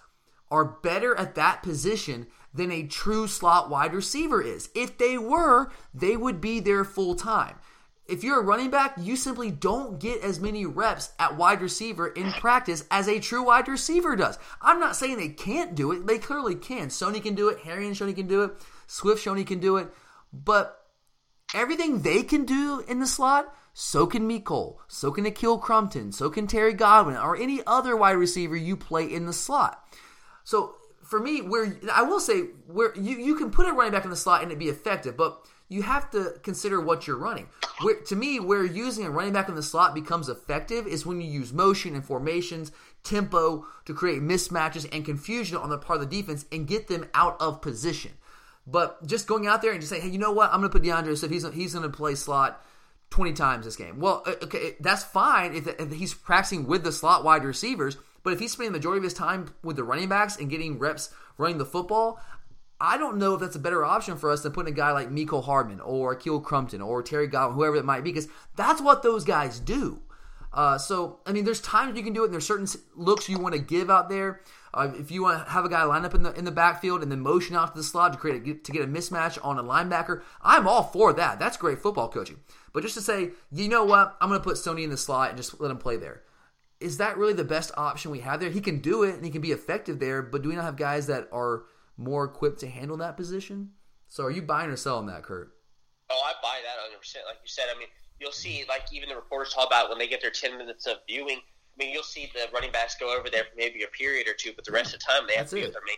[0.49, 4.69] are better at that position than a true slot wide receiver is.
[4.73, 7.55] If they were, they would be there full time.
[8.07, 12.07] If you're a running back, you simply don't get as many reps at wide receiver
[12.07, 14.39] in practice as a true wide receiver does.
[14.61, 16.07] I'm not saying they can't do it.
[16.07, 16.87] They clearly can.
[16.87, 17.59] Sony can do it.
[17.65, 18.53] Harry and Sony can do it.
[18.87, 19.89] Swift Sony can do it.
[20.31, 20.76] But
[21.53, 26.29] everything they can do in the slot, so can Mecole, so can Ahkil Crumpton, so
[26.29, 29.83] can Terry Godwin, or any other wide receiver you play in the slot.
[30.43, 34.03] So for me, where I will say where you, you can put a running back
[34.03, 37.47] in the slot and it be effective, but you have to consider what you're running.
[37.81, 41.21] Where, to me, where using a running back in the slot becomes effective is when
[41.21, 42.71] you use motion and formations,
[43.03, 47.07] tempo to create mismatches and confusion on the part of the defense and get them
[47.13, 48.11] out of position.
[48.69, 50.51] But just going out there and just saying, hey, you know what?
[50.51, 51.33] I'm going to put DeAndre Swift.
[51.33, 52.63] He's he's going to play slot
[53.11, 53.99] 20 times this game.
[53.99, 57.97] Well, uh, okay, that's fine if, if he's practicing with the slot wide receivers.
[58.23, 60.79] But if he's spending the majority of his time with the running backs and getting
[60.79, 62.19] reps running the football,
[62.79, 65.09] I don't know if that's a better option for us than putting a guy like
[65.09, 69.01] Mecole Hardman or Ahkil Crumpton or Terry Godwin, whoever it might be, because that's what
[69.01, 70.01] those guys do.
[70.53, 73.39] Uh, so, I mean, there's times you can do it, and there's certain looks you
[73.39, 74.41] want to give out there.
[74.73, 77.01] Uh, if you want to have a guy line up in the in the backfield
[77.01, 79.57] and then motion out to the slot to create a, to get a mismatch on
[79.57, 81.39] a linebacker, I'm all for that.
[81.39, 82.39] That's great football coaching.
[82.73, 85.29] But just to say, you know what, I'm going to put Sony in the slot
[85.29, 86.23] and just let him play there.
[86.79, 88.51] Is that really the best option we have there?
[88.51, 90.75] He can do it and he can be effective there, but do we not have
[90.75, 91.63] guys that are
[91.97, 93.71] more equipped to handle that position?
[94.07, 95.51] So, are you buying or selling that, Kurt?
[96.09, 96.99] Oh, I buy that 100.
[96.99, 97.87] percent Like you said, I mean,
[98.19, 100.97] you'll see like even the reporters talk about when they get their 10 minutes of
[101.07, 101.41] viewing.
[101.77, 104.33] I mean, you'll see the running backs go over there for maybe a period or
[104.33, 105.65] two, but the rest of the time they have That's to be it.
[105.65, 105.97] with their main.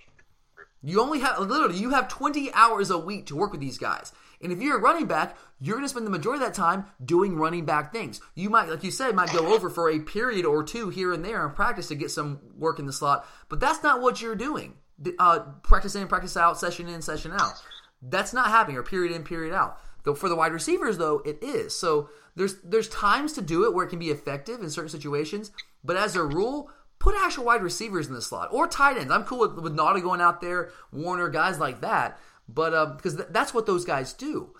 [0.81, 4.13] You only have literally you have 20 hours a week to work with these guys.
[4.41, 6.85] And if you're a running back, you're going to spend the majority of that time
[7.03, 8.21] doing running back things.
[8.35, 11.23] You might, like you said, might go over for a period or two here and
[11.23, 14.35] there in practice to get some work in the slot, but that's not what you're
[14.35, 14.75] doing.
[15.17, 17.53] Uh, practice in, practice out, session in, session out.
[18.01, 19.77] That's not happening, or period in, period out.
[20.03, 21.77] Though for the wide receivers, though, it is.
[21.77, 25.51] So there's there's times to do it where it can be effective in certain situations,
[25.83, 26.69] but as a rule,
[26.99, 29.11] put actual wide receivers in the slot or tight ends.
[29.11, 32.19] I'm cool with, with Nauta going out there, Woerner, guys like that.
[32.47, 34.55] But uh, because th- that's what those guys do.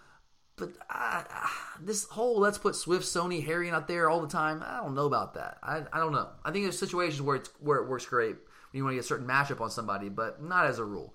[0.56, 1.24] But uh,
[1.82, 4.64] this whole let's put Swift, Sony, Harry out there all the time.
[4.66, 5.58] I don't know about that.
[5.64, 6.28] I, I don't know.
[6.44, 9.06] I think there's situations where it's where it works great when you want to get
[9.06, 11.14] a certain matchup on somebody, but not as a rule.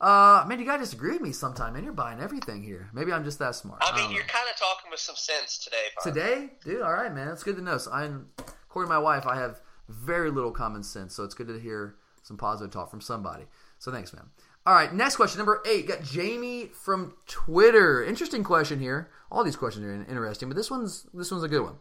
[0.00, 1.84] Uh, man, you gotta disagree with me sometime, man.
[1.84, 2.88] You're buying everything here.
[2.94, 3.82] Maybe I'm just that smart.
[3.82, 5.76] I mean, don't you're kind of talking with some sense today.
[5.94, 6.14] Bob.
[6.14, 6.80] Today, dude.
[6.80, 7.28] All right, man.
[7.28, 7.76] That's good to know.
[7.76, 8.28] So, I'm
[8.70, 11.14] according to my wife, I have very little common sense.
[11.14, 13.44] So it's good to hear some positive talk from somebody.
[13.78, 14.26] So thanks, man.
[14.64, 15.88] All right, next question, number eight.
[15.88, 18.04] Got Jamie from Twitter.
[18.04, 19.10] Interesting question here.
[19.32, 21.78] All these questions are interesting, but this one's this one's a good one.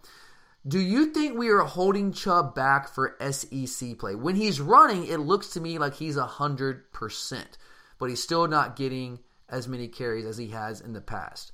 [0.67, 4.15] Do you think we are holding Chubb back for SEC play?
[4.15, 7.57] When he's running, it looks to me like he's hundred percent,
[7.99, 9.19] but he's still not getting
[9.49, 11.51] as many carries as he has in the past.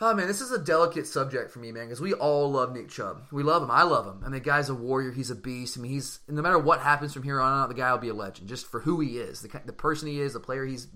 [0.00, 2.88] Oh man, this is a delicate subject for me, man, because we all love Nick
[2.88, 3.22] Chubb.
[3.32, 3.70] We love him.
[3.70, 4.20] I love him.
[4.20, 5.10] I mean, the guy's a warrior.
[5.10, 5.76] He's a beast.
[5.76, 8.08] I mean, he's no matter what happens from here on out, the guy will be
[8.08, 10.86] a legend just for who he is, the the person he is, the player he's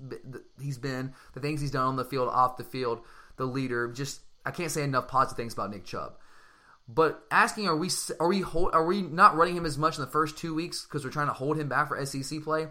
[0.61, 3.01] he's been, the things he's done on the field, off the field,
[3.37, 3.91] the leader.
[3.91, 6.15] Just I can't say enough positive things about Nick Chubb.
[6.87, 7.91] But asking, are we
[8.21, 10.85] are we hold, are we not running him as much in the first two weeks
[10.85, 12.69] because we're trying to hold him back for SEC play?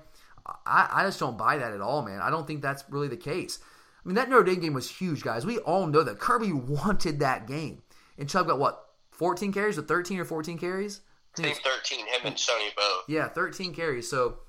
[0.65, 2.19] I, I just don't buy that at all, man.
[2.21, 3.59] I don't think that's really the case.
[4.03, 5.45] I mean, that Notre Dame game was huge, guys.
[5.45, 7.83] We all know that Kirby wanted that game,
[8.17, 11.01] and Chubb got what 14 carries or 13 or 14 carries.
[11.37, 13.03] I think 13, him and Sony both.
[13.07, 14.09] Yeah, 13 carries.
[14.09, 14.39] So,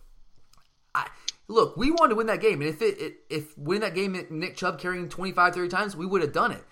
[0.94, 1.06] I,
[1.46, 4.26] look, we wanted to win that game, and if it, it if winning that game,
[4.30, 6.64] Nick Chubb carrying 25, 30 times, we would have done it.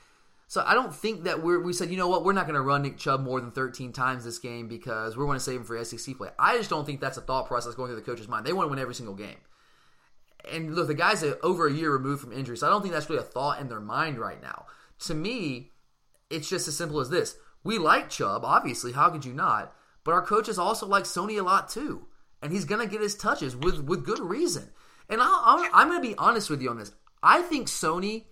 [0.50, 2.60] So I don't think that we're we said, you know what, we're not going to
[2.60, 5.64] run Nick Chubb more than 13 times this game because we want to save him
[5.64, 6.30] for SEC play.
[6.40, 8.44] I just don't think that's a thought process going through the coach's mind.
[8.44, 9.36] They want to win every single game.
[10.50, 12.94] And look, the guy's a, over a year removed from injury, so I don't think
[12.94, 14.66] that's really a thought in their mind right now.
[15.00, 15.70] To me,
[16.28, 17.36] it's just as simple as this.
[17.62, 18.92] We like Chubb, obviously.
[18.92, 19.74] How could you not?
[20.04, 22.06] but our coaches also like Sony a lot too,
[22.42, 24.70] and he's gonna get his touches with with good reason.
[25.08, 26.92] And I'll, I'm, I'm gonna be honest with you on this.
[27.22, 28.24] I think Sony,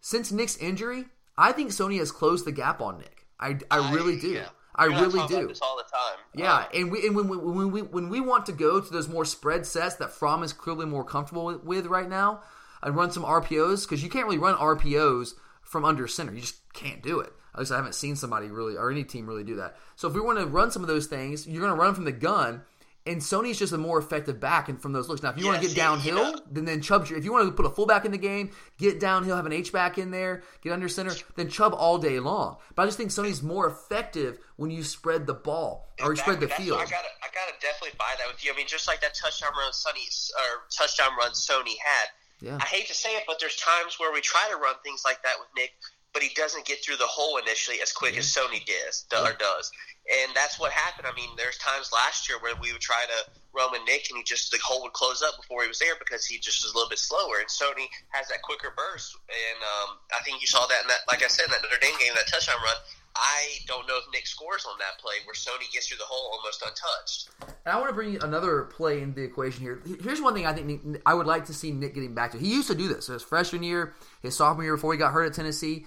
[0.00, 1.06] since Nick's injury,
[1.38, 3.26] I think Sony has closed the gap on Nick.
[3.38, 4.28] I, I really do.
[4.28, 4.48] yeah.
[4.80, 5.52] I really do.
[5.62, 6.18] all the time.
[6.34, 8.92] Yeah, Um, and we and when, when, when we when we want to go to
[8.92, 12.42] those more spread sets that Fromm is clearly more comfortable with, with right now,
[12.82, 16.32] and run some RPOs because you can't really run RPOs from under center.
[16.32, 17.32] You just can't do it.
[17.54, 19.76] At least I haven't seen somebody really or any team really do that.
[19.96, 22.04] So if we want to run some of those things, you're going to run from
[22.04, 22.62] the gun.
[23.10, 25.22] And Sony's just a more effective back and from those looks.
[25.22, 27.02] Now, if you want to get see, downhill, you know- then then Chubb.
[27.10, 29.72] If you want to put a fullback in the game, get downhill, have an H
[29.72, 32.56] back in there, get under center, then Chubb all day long.
[32.76, 36.38] But I just think Sony's more effective when you spread the ball or you spread
[36.40, 36.66] the Exactly.
[36.66, 36.78] field.
[36.78, 38.52] I gotta, I gotta definitely buy that with you.
[38.52, 42.08] I mean, just like that touchdown run Sony or touchdown run Sony had.
[42.40, 42.58] Yeah.
[42.60, 45.22] I hate to say it, but there's times where we try to run things like
[45.24, 45.72] that with Nick,
[46.12, 49.70] but he doesn't get through the hole initially as quick as Sony does, or does.
[50.10, 51.06] And that's what happened.
[51.06, 54.18] I mean, there's times last year where we would try to run with Nick, and
[54.18, 56.72] he just the hole would close up before he was there because he just was
[56.72, 57.38] a little bit slower.
[57.38, 61.06] And Sony has that quicker burst, and um, I think you saw that in that,
[61.06, 62.76] like I said, in that Notre Dame game, that touchdown run.
[63.16, 66.32] I don't know if Nick scores on that play where Sony gets through the hole
[66.32, 67.30] almost untouched.
[67.66, 69.82] And I want to bring another play into the equation here.
[70.02, 72.38] Here's one thing I think Nick, I would like to see Nick getting back to.
[72.38, 75.24] He used to do this his freshman year, his sophomore year before he got hurt
[75.24, 75.86] at Tennessee.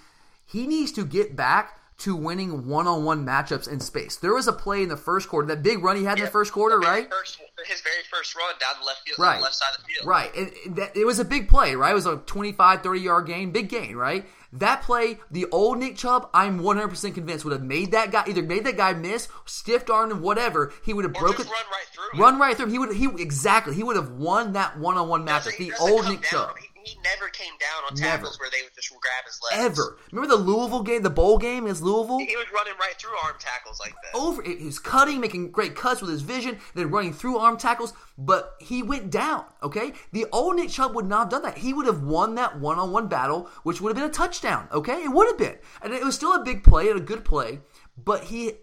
[0.53, 4.15] He needs to get back to winning one-on-one matchups in space.
[4.17, 6.31] There was a play in the first quarter, that big run he had in the
[6.31, 7.09] first quarter, His right?
[7.09, 9.41] First, his very first run down the left field, Right.
[9.41, 10.07] left side of the field.
[10.07, 10.35] Right.
[10.35, 11.91] And that, it was a big play, right?
[11.91, 14.25] It was a 25, 30 yard gain, big gain, right?
[14.51, 18.41] That play, the old Nick Chubb, I'm 100% convinced would have made that guy, either
[18.43, 20.73] made that guy miss, stiffed armed him, whatever.
[20.83, 21.37] He would have Or broken.
[21.45, 22.19] just run right through.
[22.21, 22.71] Run right through him.
[22.71, 23.73] He would he exactly.
[23.75, 25.57] He would have won that one on one matchup.
[25.57, 26.29] The old Nick down.
[26.47, 26.57] Chubb.
[26.59, 28.17] He, he never came down on Never.
[28.17, 29.65] tackles where they would just grab his legs.
[29.65, 29.97] Ever.
[30.11, 32.19] Remember the Louisville game, the bowl game against Louisville?
[32.19, 34.17] He was running right through arm tackles like that.
[34.17, 37.93] Over, he was cutting, making great cuts with his vision, then running through arm tackles,
[38.17, 39.45] but he went down.
[39.61, 41.57] Okay, the old Nick Chubb would not have done that.
[41.57, 44.67] He would have won that one-on-one battle, which would have been a touchdown.
[44.71, 47.23] Okay, it would have been, and it was still a big play and a good
[47.23, 47.59] play.
[47.97, 48.53] But he,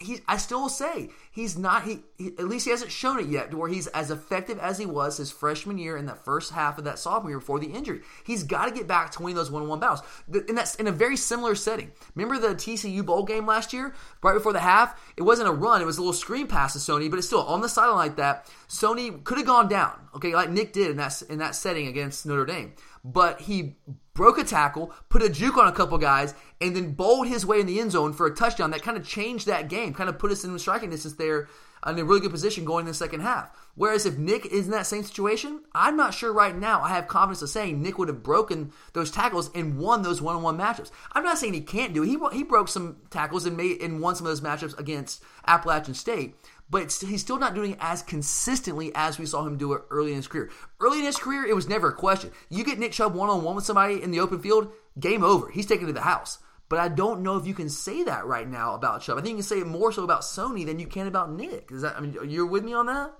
[0.00, 1.84] he, I still say he's not.
[1.84, 4.78] He, he at least he hasn't shown it yet to where he's as effective as
[4.78, 7.68] he was his freshman year in that first half of that sophomore year before the
[7.68, 8.02] injury.
[8.24, 11.16] He's got to get back to winning those one-on-one battles, and that's in a very
[11.16, 11.92] similar setting.
[12.14, 15.00] Remember the TCU bowl game last year, right before the half?
[15.16, 17.42] It wasn't a run; it was a little screen pass to Sony, but it's still
[17.42, 18.50] on the sideline like that.
[18.68, 22.26] Sony could have gone down, okay, like Nick did in that in that setting against
[22.26, 22.72] Notre Dame,
[23.04, 23.76] but he
[24.18, 27.60] broke a tackle, put a juke on a couple guys, and then bowled his way
[27.60, 30.18] in the end zone for a touchdown that kind of changed that game, kind of
[30.18, 31.46] put us in striking distance there
[31.86, 33.48] in a really good position going in the second half.
[33.76, 36.82] Whereas if Nick is in that same situation, I'm not sure right now.
[36.82, 40.58] I have confidence of saying Nick would have broken those tackles and won those one-on-one
[40.58, 40.90] matchups.
[41.12, 42.08] I'm not saying he can't do it.
[42.08, 45.94] He he broke some tackles and made and won some of those matchups against Appalachian
[45.94, 46.34] State.
[46.70, 50.10] But he's still not doing it as consistently as we saw him do it early
[50.10, 50.50] in his career.
[50.80, 52.30] Early in his career, it was never a question.
[52.50, 55.50] You get Nick Chubb one on one with somebody in the open field, game over.
[55.50, 56.38] He's taken to the house.
[56.68, 59.16] But I don't know if you can say that right now about Chubb.
[59.16, 61.70] I think you can say it more so about Sony than you can about Nick.
[61.72, 61.96] Is that?
[61.96, 63.14] I mean, you're with me on that?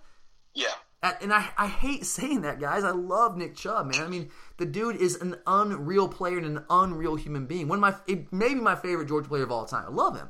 [0.55, 0.75] Yeah.
[1.03, 2.83] And I, I hate saying that, guys.
[2.83, 4.05] I love Nick Chubb, man.
[4.05, 7.69] I mean, the dude is an unreal player and an unreal human being.
[7.69, 9.87] One of my, it may be my favorite Georgia player of all time.
[9.87, 10.29] I love him,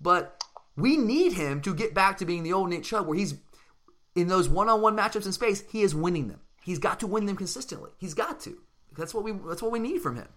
[0.00, 0.43] but
[0.76, 3.34] we need him to get back to being the old Nick Chubb, where he's
[4.14, 5.64] in those one-on-one matchups in space.
[5.70, 6.40] He is winning them.
[6.62, 7.90] He's got to win them consistently.
[7.98, 8.56] He's got to.
[8.96, 9.32] That's what we.
[9.32, 10.28] That's what we need from him.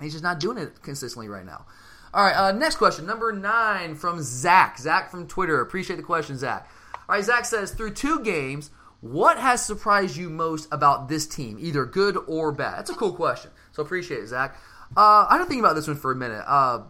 [0.00, 1.66] He's just not doing it consistently right now.
[2.12, 4.78] All right, uh, next question, number nine from Zach.
[4.78, 5.60] Zach from Twitter.
[5.60, 6.70] Appreciate the question, Zach.
[7.08, 8.70] All right, Zach says through two games,
[9.00, 12.78] what has surprised you most about this team, either good or bad?
[12.78, 13.50] That's a cool question.
[13.72, 14.56] So appreciate it, Zach.
[14.96, 16.44] Uh, I don't think about this one for a minute.
[16.46, 16.82] Uh,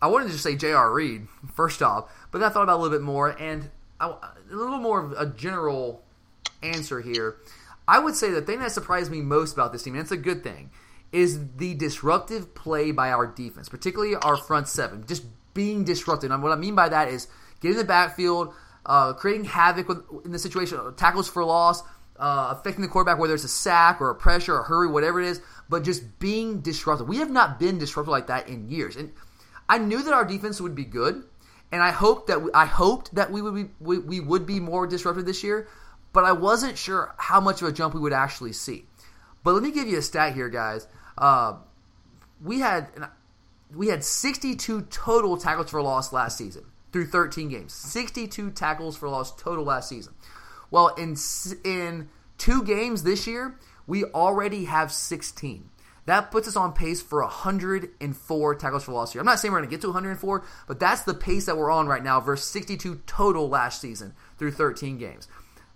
[0.00, 0.92] I wanted to just say J.R.
[0.92, 3.70] Reed first off, but then I thought about a little bit more, and
[4.00, 6.02] I, a little more of a general
[6.62, 7.36] answer here.
[7.86, 10.16] I would say the thing that surprised me most about this team, and it's a
[10.16, 10.70] good thing,
[11.10, 15.24] is the disruptive play by our defense, particularly our front seven, just
[15.54, 16.30] being disruptive.
[16.30, 17.28] And what I mean by that is
[17.60, 18.52] getting the backfield,
[18.86, 21.82] uh, creating havoc with, in the situation, tackles for loss,
[22.18, 25.20] uh, affecting the quarterback, whether it's a sack or a pressure or a hurry, whatever
[25.20, 27.08] it is, but just being disruptive.
[27.08, 29.12] We have not been disruptive like that in years, and
[29.68, 31.24] I knew that our defense would be good,
[31.70, 34.60] and I hoped that we, I hoped that we would be we, we would be
[34.60, 35.68] more disruptive this year,
[36.12, 38.86] but I wasn't sure how much of a jump we would actually see.
[39.44, 40.86] But let me give you a stat here, guys.
[41.16, 41.56] Uh,
[42.42, 42.88] we had
[43.74, 47.74] we had 62 total tackles for loss last season through 13 games.
[47.74, 50.14] 62 tackles for loss total last season.
[50.70, 51.16] Well, in
[51.64, 52.08] in
[52.38, 55.70] two games this year, we already have 16.
[56.08, 59.20] That puts us on pace for 104 tackles for loss here.
[59.20, 61.70] I'm not saying we're going to get to 104, but that's the pace that we're
[61.70, 65.28] on right now versus 62 total last season through 13 games.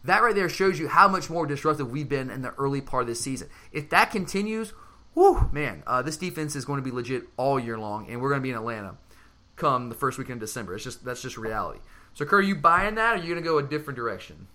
[0.05, 3.03] That right there shows you how much more disruptive we've been in the early part
[3.03, 3.51] of this season.
[3.72, 4.72] If that continues,
[5.14, 8.30] whoo, man, uh, this defense is going to be legit all year long, and we're
[8.30, 8.97] going to be in Atlanta
[9.57, 10.74] come the first weekend of December.
[10.74, 11.80] It's just that's just reality.
[12.14, 14.47] So, Kerr, are you buying that, or are you going to go a different direction?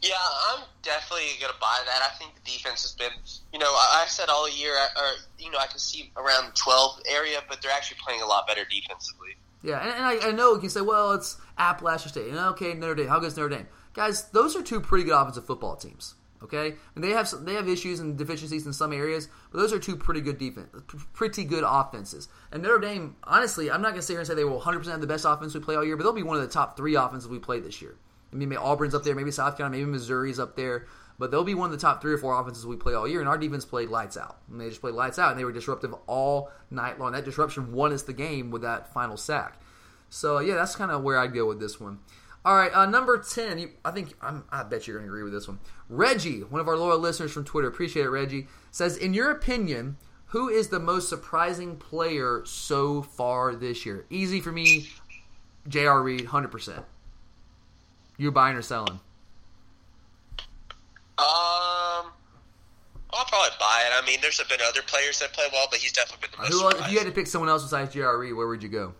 [0.00, 0.14] Yeah,
[0.54, 2.00] I'm definitely going to buy that.
[2.00, 3.12] I think the defense has been,
[3.52, 5.08] you know, I said all year, or
[5.38, 8.62] you know, I can see around 12 area, but they're actually playing a lot better
[8.64, 9.36] defensively.
[9.62, 12.94] Yeah, and, and I, I, know you say, well, it's Appalachian State, and okay, Notre
[12.94, 13.08] Dame.
[13.08, 13.66] How good is Notre Dame?
[13.94, 16.14] Guys, those are two pretty good offensive football teams.
[16.42, 19.72] Okay, and they have some, they have issues and deficiencies in some areas, but those
[19.72, 20.68] are two pretty good defense,
[21.14, 22.28] pretty good offenses.
[22.52, 24.92] And Notre Dame, honestly, I'm not to sit here and say they will 100 percent
[24.92, 26.76] have the best offense we play all year, but they'll be one of the top
[26.76, 27.96] three offenses we play this year.
[28.32, 30.86] I mean, maybe Auburn's up there, maybe South Carolina, maybe Missouri's up there,
[31.18, 33.20] but they'll be one of the top three or four offenses we play all year.
[33.20, 35.52] And our defense played lights out, and they just played lights out, and they were
[35.52, 37.12] disruptive all night long.
[37.12, 39.60] That disruption won us the game with that final sack.
[40.08, 41.98] So yeah, that's kind of where I'd go with this one.
[42.44, 43.58] All right, uh, number ten.
[43.58, 45.58] You, I think I'm, i bet you're going to agree with this one.
[45.88, 48.10] Reggie, one of our loyal listeners from Twitter, appreciate it.
[48.10, 49.96] Reggie says, in your opinion,
[50.26, 54.06] who is the most surprising player so far this year?
[54.10, 54.88] Easy for me.
[55.66, 56.00] J.R.
[56.02, 56.84] Reed, hundred percent.
[58.16, 59.00] You buying or selling?
[61.18, 62.12] Um,
[63.12, 63.92] I'll probably buy it.
[63.94, 66.76] I mean, there's been other players that play well, but he's definitely been the most.
[66.76, 68.18] Who, if you had to pick someone else besides J.R.
[68.18, 68.94] Reed, where would you go?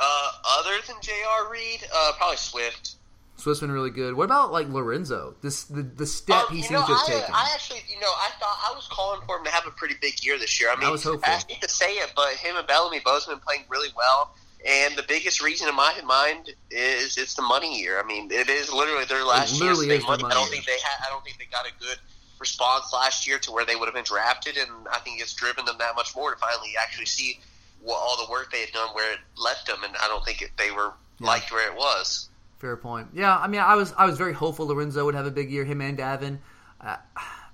[0.00, 1.50] Uh, other than J.R.
[1.50, 2.96] Reed, uh, probably Swift.
[3.36, 4.14] Swift's been really good.
[4.14, 5.36] What about like Lorenzo?
[5.42, 7.34] This the the step um, he seems know, to have I, taken.
[7.34, 9.94] I actually, you know, I thought I was calling for him to have a pretty
[10.00, 10.70] big year this year.
[10.72, 11.32] I mean, I was hopeful.
[11.32, 14.34] I hate to say it, but him and Bellamy both have been playing really well.
[14.66, 18.00] And the biggest reason in my mind is it's the money year.
[18.00, 19.74] I mean, it is literally their last year.
[19.74, 19.94] Money.
[19.94, 21.06] I don't think they had.
[21.06, 21.98] I don't think they got a good
[22.40, 25.64] response last year to where they would have been drafted, and I think it's driven
[25.64, 27.40] them that much more to finally actually see
[27.82, 30.42] what all the work they had done where it left them, and I don't think
[30.42, 31.26] it, they were yeah.
[31.26, 32.28] liked where it was.
[32.58, 33.08] Fair point.
[33.14, 35.64] Yeah, I mean, I was I was very hopeful Lorenzo would have a big year.
[35.64, 36.38] Him and Davin.
[36.80, 36.96] Uh,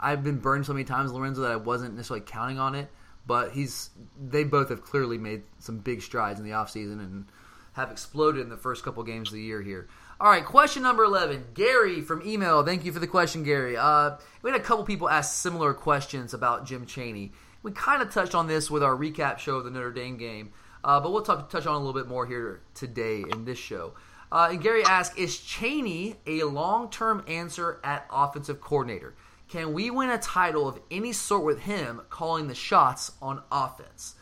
[0.00, 2.88] I've been burned so many times Lorenzo that I wasn't necessarily counting on it,
[3.26, 7.26] but he's they both have clearly made some big strides in the offseason and
[7.74, 9.88] have exploded in the first couple games of the year here.
[10.20, 11.46] All right, question number 11.
[11.54, 12.62] Gary from email.
[12.62, 13.76] Thank you for the question, Gary.
[13.76, 17.32] Uh, we had a couple people ask similar questions about Jim Chaney.
[17.64, 20.52] We kind of touched on this with our recap show of the Notre Dame game,
[20.84, 23.94] uh, but we'll talk, touch on a little bit more here today in this show.
[24.30, 29.14] Uh, and Gary asked, is Chaney a long-term answer at offensive coordinator?
[29.54, 34.16] Can we win a title of any sort with him calling the shots on offense?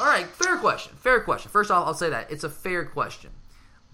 [0.00, 0.94] All right, fair question.
[0.96, 1.50] Fair question.
[1.50, 3.28] First off, I'll say that it's a fair question,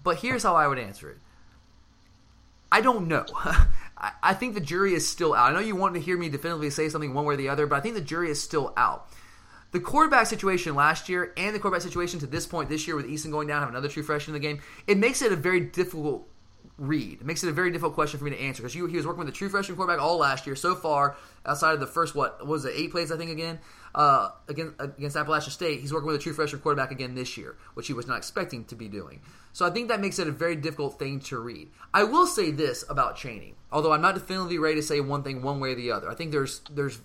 [0.01, 1.17] but here's how I would answer it.
[2.71, 3.25] I don't know.
[4.23, 5.51] I think the jury is still out.
[5.51, 7.67] I know you want to hear me definitively say something one way or the other,
[7.67, 9.09] but I think the jury is still out.
[9.73, 13.09] The quarterback situation last year and the quarterback situation to this point this year with
[13.09, 15.59] Eason going down, have another true freshman in the game, it makes it a very
[15.59, 16.29] difficult
[16.77, 17.21] read.
[17.21, 19.19] It makes it a very difficult question for me to answer because he was working
[19.19, 21.15] with a true freshman quarterback all last year so far.
[21.45, 23.59] Outside of the first what was it eight plays I think again
[23.93, 27.55] uh, against against Appalachian State, he's working with a true freshman quarterback again this year,
[27.75, 29.21] which he was not expecting to be doing.
[29.53, 31.69] So I think that makes it a very difficult thing to read.
[31.93, 35.41] I will say this about Chaney, although I'm not definitively ready to say one thing
[35.41, 36.09] one way or the other.
[36.09, 36.99] I think there's there's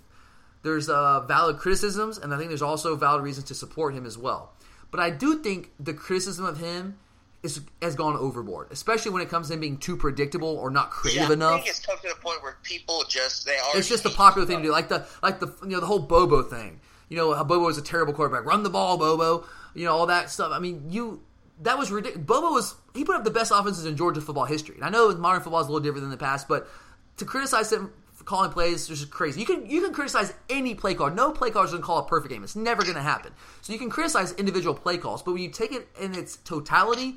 [0.63, 4.19] there's uh, valid criticisms, and I think there's also valid reasons to support him as
[4.19, 4.53] well.
[4.91, 6.99] But I do think the criticism of him
[7.43, 11.29] is has gone overboard, especially when it comes to being too predictable or not creative
[11.29, 11.53] yeah, enough.
[11.53, 13.77] I think it's come to the point where people just they are.
[13.77, 16.01] It's just a popular thing to do, like the like the you know the whole
[16.01, 16.81] Bobo thing.
[17.09, 18.45] You know, how Bobo is a terrible quarterback.
[18.45, 19.47] Run the ball, Bobo.
[19.75, 20.53] You know all that stuff.
[20.53, 21.23] I mean, you
[21.63, 22.27] that was ridiculous.
[22.27, 24.75] Bobo was he put up the best offenses in Georgia football history.
[24.77, 26.69] And I know modern football is a little different than the past, but
[27.17, 29.41] to criticize him for calling plays is just crazy.
[29.41, 31.11] You can you can criticize any play call.
[31.11, 32.45] No play call is going to call a perfect game.
[32.45, 33.33] It's never going to happen.
[33.63, 37.17] So you can criticize individual play calls, but when you take it in its totality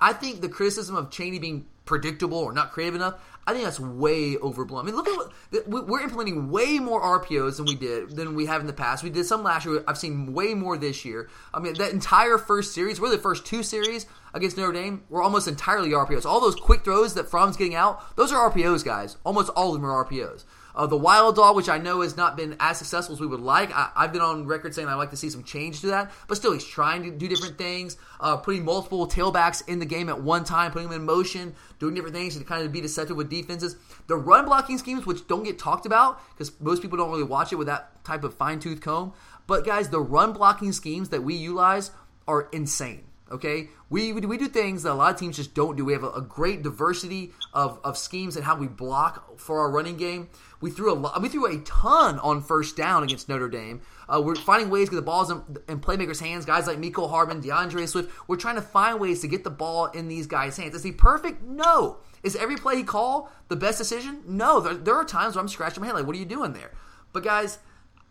[0.00, 3.14] I think the criticism of Chaney being predictable or not creative enough,
[3.46, 4.80] I think that's way overblown.
[4.80, 8.46] I mean, look at what we're implementing way more RPOs than we did than we
[8.46, 9.04] have in the past.
[9.04, 9.84] We did some last year.
[9.86, 11.30] I've seen way more this year.
[11.54, 15.22] I mean, that entire first series, really the first two series against Notre Dame, were
[15.22, 16.26] almost entirely RPOs.
[16.26, 19.16] All those quick throws that Fromm's getting out, those are RPOs, guys.
[19.24, 20.44] Almost all of them are RPOs.
[20.76, 23.40] Uh, the Wild Dog, which I know has not been as successful as we would
[23.40, 26.12] like, I, have been on record saying I'd like to see some change to that.
[26.28, 30.10] But still, he's trying to do different things, uh, putting multiple tailbacks in the game
[30.10, 33.16] at one time, putting them in motion, doing different things to kind of be deceptive
[33.16, 33.76] with defenses.
[34.06, 37.52] The run blocking schemes, which don't get talked about because most people don't really watch
[37.52, 39.14] it with that type of fine tooth comb.
[39.46, 41.90] But guys, the run blocking schemes that we utilize
[42.28, 43.05] are insane.
[43.28, 45.84] Okay, we we do things that a lot of teams just don't do.
[45.84, 49.70] We have a, a great diversity of, of schemes and how we block for our
[49.70, 50.28] running game.
[50.60, 53.82] We threw a lot, we threw a ton on first down against Notre Dame.
[54.08, 56.44] Uh, we're finding ways to get the balls in, in, playmakers' hands.
[56.44, 58.12] Guys like Mecole Hardman, DeAndre Swift.
[58.28, 60.76] We're trying to find ways to get the ball in these guys' hands.
[60.76, 61.42] Is he perfect?
[61.42, 61.96] No.
[62.22, 64.22] Is every play he call the best decision?
[64.28, 64.60] No.
[64.60, 66.70] There, there are times where I'm scratching my head like, what are you doing there?
[67.12, 67.58] But guys,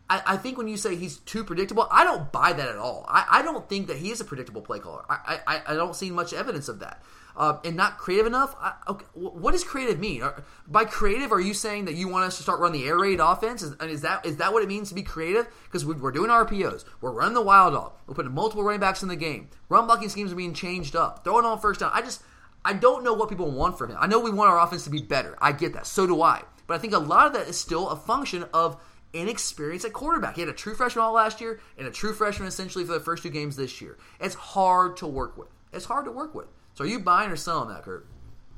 [0.10, 3.06] I, I, think when you say he's too predictable, I don't buy that at all.
[3.08, 5.04] I, I don't think that he is a predictable play caller.
[5.10, 7.04] I, I, I don't see much evidence of that.
[7.38, 8.56] Uh, and not creative enough.
[8.62, 10.22] I, okay, what does creative mean?
[10.22, 12.98] Are, by creative, are you saying that you want us to start running the air
[12.98, 13.62] raid offense?
[13.62, 15.46] Is, is that is that what it means to be creative?
[15.66, 19.04] Because we, are doing RPOs, we're running the wild dog, we're putting multiple running backs
[19.04, 19.50] in the game.
[19.68, 21.92] Run blocking schemes are being changed up, throwing on first down.
[21.94, 22.24] I just
[22.64, 23.98] I don't know what people want from him.
[24.00, 25.38] I know we want our offense to be better.
[25.42, 25.88] I get that.
[25.88, 26.42] So do I.
[26.68, 28.82] But I think a lot of that is still a function of
[29.16, 30.36] inexperience at quarterback.
[30.36, 33.00] He had a true freshman all last year and a true freshman essentially for the
[33.00, 33.98] first two games this year.
[34.20, 35.48] It's hard to work with.
[35.74, 36.48] It's hard to work with.
[36.74, 38.06] So are you buying or selling that, Kurt?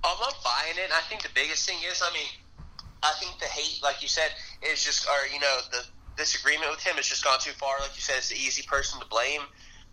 [0.03, 0.91] I'm not buying it.
[0.93, 2.27] I think the biggest thing is, I mean,
[3.03, 4.29] I think the hate, like you said,
[4.61, 5.85] is just, or you know, the
[6.17, 7.79] disagreement with him has just gone too far.
[7.79, 9.41] Like you said, it's the easy person to blame.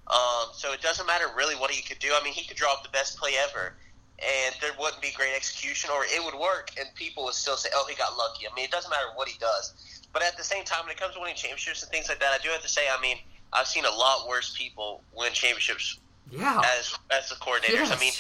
[0.07, 2.13] Um, so it doesn't matter really what he could do.
[2.13, 3.77] I mean, he could draw up the best play ever,
[4.19, 7.71] and there wouldn't be great execution, or it would work, and people would still say,
[7.75, 9.73] "Oh, he got lucky." I mean, it doesn't matter what he does.
[10.15, 12.33] But at the same time, when it comes to winning championships and things like that,
[12.33, 13.19] I do have to say, I mean,
[13.53, 15.99] I've seen a lot worse people win championships.
[16.31, 16.63] Yeah.
[16.79, 17.91] As as the coordinators, yes.
[17.93, 18.13] I mean,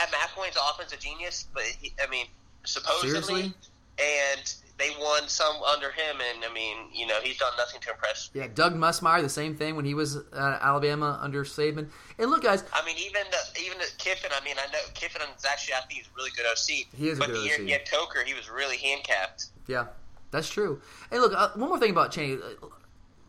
[0.00, 2.26] at McElwain's offense a genius, but he, I mean,
[2.64, 3.54] supposedly, Seriously?
[3.98, 7.90] and they won some under him, and I mean, you know, he's done nothing to
[7.90, 8.30] impress.
[8.32, 11.88] Yeah, Doug Nussmeier, the same thing when he was uh, Alabama under Saban.
[12.18, 14.30] And look, guys, I mean, even the, even the Kiffin.
[14.38, 16.86] I mean, I know Kiffin is actually I think he's a really good OC.
[16.96, 17.60] He is but the year OC.
[17.62, 19.46] he had Coker, he was really handicapped.
[19.66, 19.86] Yeah,
[20.30, 20.80] that's true.
[21.10, 22.38] Hey, look, uh, one more thing about Chaney.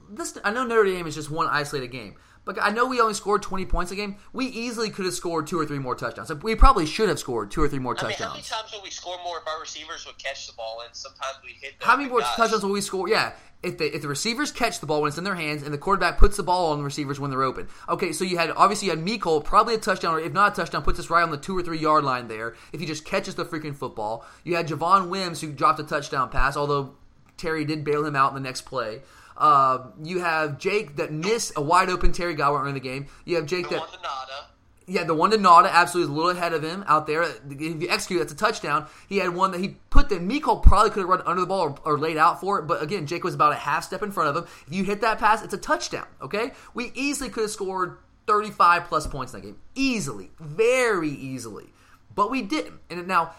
[0.09, 2.15] This I know Notre Dame is just one isolated game,
[2.49, 4.15] but I know we only scored 20 points a game.
[4.33, 6.33] We easily could have scored two or three more touchdowns.
[6.41, 8.29] We probably should have scored two or three more I mean, touchdowns.
[8.49, 10.95] how many times will we score more if our receivers would catch the ball and
[10.95, 11.87] sometimes we hit them?
[11.87, 13.07] How many more touchdowns will we score?
[13.07, 15.71] Yeah, if the if the receivers catch the ball when it's in their hands and
[15.71, 17.67] the quarterback puts the ball on the receivers when they're open.
[17.87, 20.55] Okay, so you had obviously you had Mecole, probably a touchdown, or if not a
[20.55, 22.55] touchdown, puts us right on the two or three yard line there.
[22.73, 26.31] If he just catches the freaking football, you had Javon Wims who dropped a touchdown
[26.31, 26.95] pass, although
[27.37, 29.03] Terry did bail him out in the next play.
[29.39, 33.07] Uh, you have Jake that missed a wide open Terry Godwin in the game.
[33.23, 34.45] You have Jake the that one to Nauta.
[34.85, 37.23] yeah, the one to Nauta absolutely is a little ahead of him out there.
[37.23, 38.87] If you execute, that's a touchdown.
[39.07, 41.61] He had one that he put that Mecole probably could have run under the ball
[41.61, 44.11] or, or, laid out for it, but again, Jake was about a half step in
[44.11, 44.49] front of him.
[44.67, 46.07] If you hit that pass, it's a touchdown.
[46.21, 51.67] Okay, we easily could have scored 35 plus points in that game, easily, very easily,
[52.13, 52.79] but we didn't.
[52.89, 53.31] And now.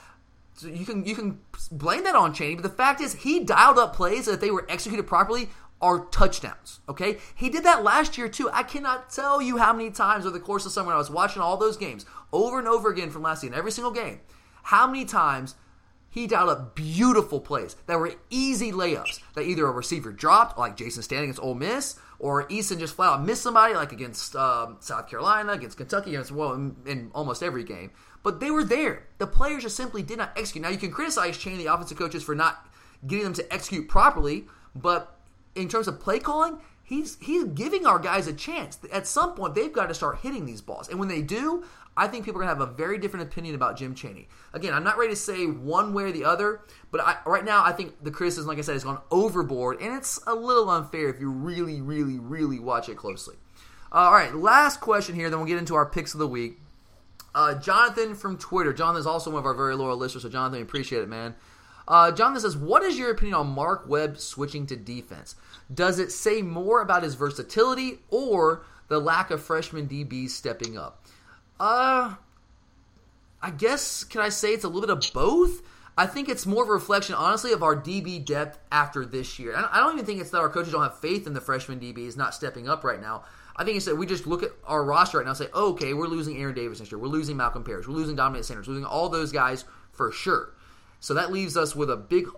[0.55, 1.41] So you can you can
[1.73, 4.67] blame that on Chaney, but the fact is he dialed up plays that they were
[4.69, 5.49] executed properly
[5.81, 6.81] are touchdowns.
[6.89, 8.51] Okay, he did that last year too.
[8.53, 11.43] I cannot tell you how many times over the course of summer I was watching
[11.43, 14.21] all those games over and over again from last season, every single game,
[14.65, 15.55] how many times
[16.11, 20.77] he dialed up beautiful plays that were easy layups that either a receiver dropped, like
[20.77, 24.77] Jason Stanley against Ole Miss, or Eason just flat out missed somebody, like against um,
[24.81, 27.93] South Carolina, against Kentucky, against well, in, in, almost every game.
[28.25, 29.07] But they were there.
[29.19, 30.63] The players just simply did not execute.
[30.63, 32.69] Now you can criticize Chaney, the offensive coaches, for not
[33.07, 35.20] getting them to execute properly, but
[35.55, 38.79] in terms of play calling, he's he's giving our guys a chance.
[38.93, 41.65] At some point, they've got to start hitting these balls, and when they do,
[41.97, 44.29] I think people are gonna have a very different opinion about Jim Chaney.
[44.53, 47.65] Again, I'm not ready to say one way or the other, but I, right now,
[47.65, 51.09] I think the criticism, like I said, has gone overboard, and it's a little unfair
[51.09, 53.37] if you really, really, really watch it closely.
[53.93, 56.61] all right, last question here, then we'll get into our picks of the week.
[57.33, 58.73] Uh, Jonathan from Twitter.
[58.73, 61.35] Jonathan is also one of our very loyal listeners, so Jonathan, we appreciate it, man.
[61.91, 65.35] Uh, Jonathan says, What is your opinion on Mark Webb switching to defense?
[65.75, 71.05] Does it say more about his versatility or the lack of freshman DBs stepping up?
[71.59, 72.15] Uh,
[73.43, 75.63] I guess, can I say it's a little bit of both?
[75.99, 79.57] I think it's more of a reflection, honestly, of our DB depth after this year.
[79.57, 82.17] I don't even think it's that our coaches don't have faith in the freshman DBs
[82.17, 83.25] not stepping up right now.
[83.57, 85.73] I think it's that we just look at our roster right now and say, oh,
[85.73, 87.01] okay, we're losing Aaron Davis next year.
[87.01, 87.89] We're losing Malkom Parrish.
[87.89, 88.69] We're losing Dominick Sanders.
[88.69, 90.55] We're losing all those guys for sure.
[91.01, 92.29] So that leaves us with a big,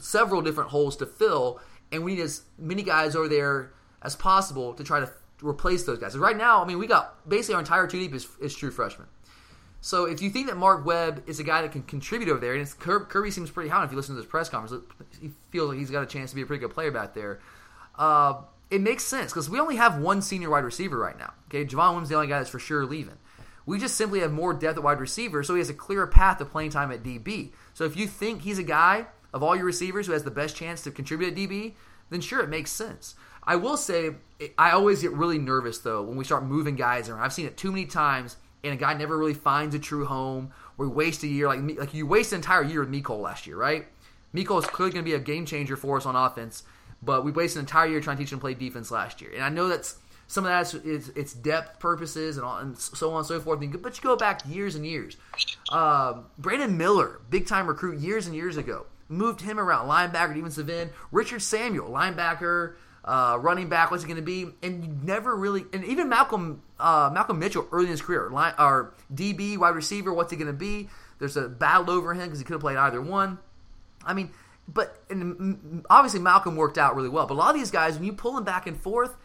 [0.00, 1.60] several different holes to fill,
[1.92, 5.10] and we need as many guys over there as possible to try to
[5.42, 6.14] replace those guys.
[6.14, 8.70] So right now, I mean, we got basically our entire two deep is, is true
[8.70, 9.06] freshmen.
[9.80, 12.54] So if you think that Mark Webb is a guy that can contribute over there,
[12.54, 13.84] and Kirby seems pretty high.
[13.84, 14.84] If you listen to this press conference,
[15.20, 17.40] he feels like he's got a chance to be a pretty good player back there.
[17.96, 21.32] Uh, it makes sense because we only have one senior wide receiver right now.
[21.48, 23.18] Okay, Javon Wims is the only guy that's for sure leaving.
[23.64, 26.38] We just simply have more depth at wide receiver, so he has a clearer path
[26.38, 27.50] to playing time at DB.
[27.76, 29.04] So if you think he's a guy
[29.34, 31.74] of all your receivers who has the best chance to contribute at DB,
[32.08, 33.16] then sure, it makes sense.
[33.44, 34.12] I will say,
[34.56, 37.20] I always get really nervous though when we start moving guys around.
[37.20, 40.52] I've seen it too many times, and a guy never really finds a true home.
[40.78, 43.58] We waste a year, like like you waste an entire year with Mecole last year,
[43.58, 43.84] right?
[44.34, 46.62] Mecole is clearly going to be a game changer for us on offense,
[47.02, 49.32] but we wasted an entire year trying to teach him to play defense last year.
[49.34, 53.12] And I know that's some of that is, it's depth purposes and, all, and so
[53.12, 53.60] on and so forth.
[53.60, 55.16] But you go back years and years.
[55.70, 60.68] Um, Brandon Miller, big time recruit years and years ago, moved him around linebacker, defensive
[60.68, 60.90] end.
[61.12, 62.74] Richard Samuel, linebacker,
[63.04, 64.46] uh, running back, what's he going to be?
[64.62, 68.54] And you never really, and even Malcolm uh, Malcolm Mitchell early in his career, line,
[68.58, 70.88] or DB, wide receiver, what's he going to be?
[71.18, 73.38] There's a battle over him because he could have played either one.
[74.04, 74.30] I mean,
[74.68, 75.02] but
[75.88, 77.26] obviously Malcolm worked out really well.
[77.26, 79.16] But a lot of these guys, when you pull them back and forth,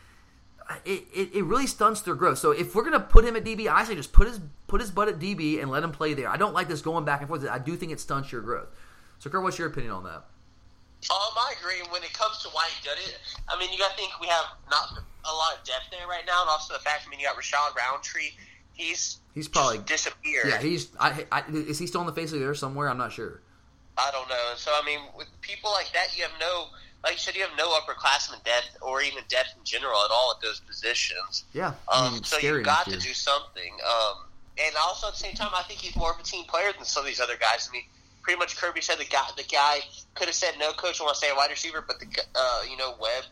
[0.85, 2.37] it, it, it, really stunts their growth.
[2.37, 4.91] So if we're gonna put him at DB, I say just put his put his
[4.91, 6.29] butt at DB and let him play there.
[6.29, 7.47] I don't like this going back and forth.
[7.49, 8.67] I do think it stunts your growth.
[9.19, 10.25] So, Kurt, what's your opinion on that?
[11.09, 11.81] Um, I agree.
[11.89, 13.17] When it comes to why he did it,
[13.49, 16.23] I mean, you got to think we have not a lot of depth there right
[16.25, 18.31] now, and also the fact, I mean, you got Rashad Roundtree.
[18.73, 20.47] He's he's probably disappeared.
[20.47, 20.89] Yeah, he's.
[20.99, 22.89] I, I, is he still on the face of the earth somewhere?
[22.89, 23.41] I'm not sure.
[23.97, 24.53] I don't know.
[24.55, 26.67] So, I mean, with people like that, you have no,
[27.03, 30.35] like you said, you have no upperclassman depth or even depth in general at all
[30.35, 31.45] at those positions.
[31.53, 31.73] Yeah.
[31.91, 33.73] Um, so you've got to do something.
[33.87, 34.25] Um,
[34.57, 36.85] and also at the same time, I think he's more of a team player than
[36.85, 37.67] some of these other guys.
[37.69, 37.83] I mean,
[38.21, 39.79] pretty much Kirby said the guy the guy
[40.15, 42.61] could have said no coach I want to stay a wide receiver, but the uh,
[42.69, 43.25] you know Webb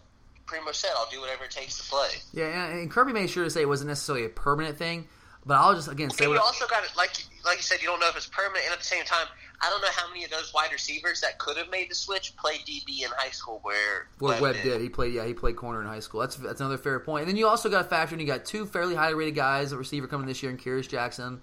[0.46, 2.10] pretty much said I'll do whatever it takes to play.
[2.34, 5.08] Yeah, and Kirby made sure to say it wasn't necessarily a permanent thing,
[5.46, 6.26] but I'll just again say.
[6.26, 7.12] And you also got it like
[7.46, 9.28] like you said, you don't know if it's permanent, and at the same time,
[9.62, 12.36] I don't know how many of those wide receivers that could have made the switch
[12.38, 14.64] played DB in high school where Webb, Webb did.
[14.64, 14.82] did.
[14.82, 16.22] He played yeah, he played corner in high school.
[16.22, 17.24] That's that's another fair point.
[17.24, 19.72] And then you also got to factor in you got two fairly highly rated guys,
[19.72, 21.42] a receiver coming this year, and Kearis Jackson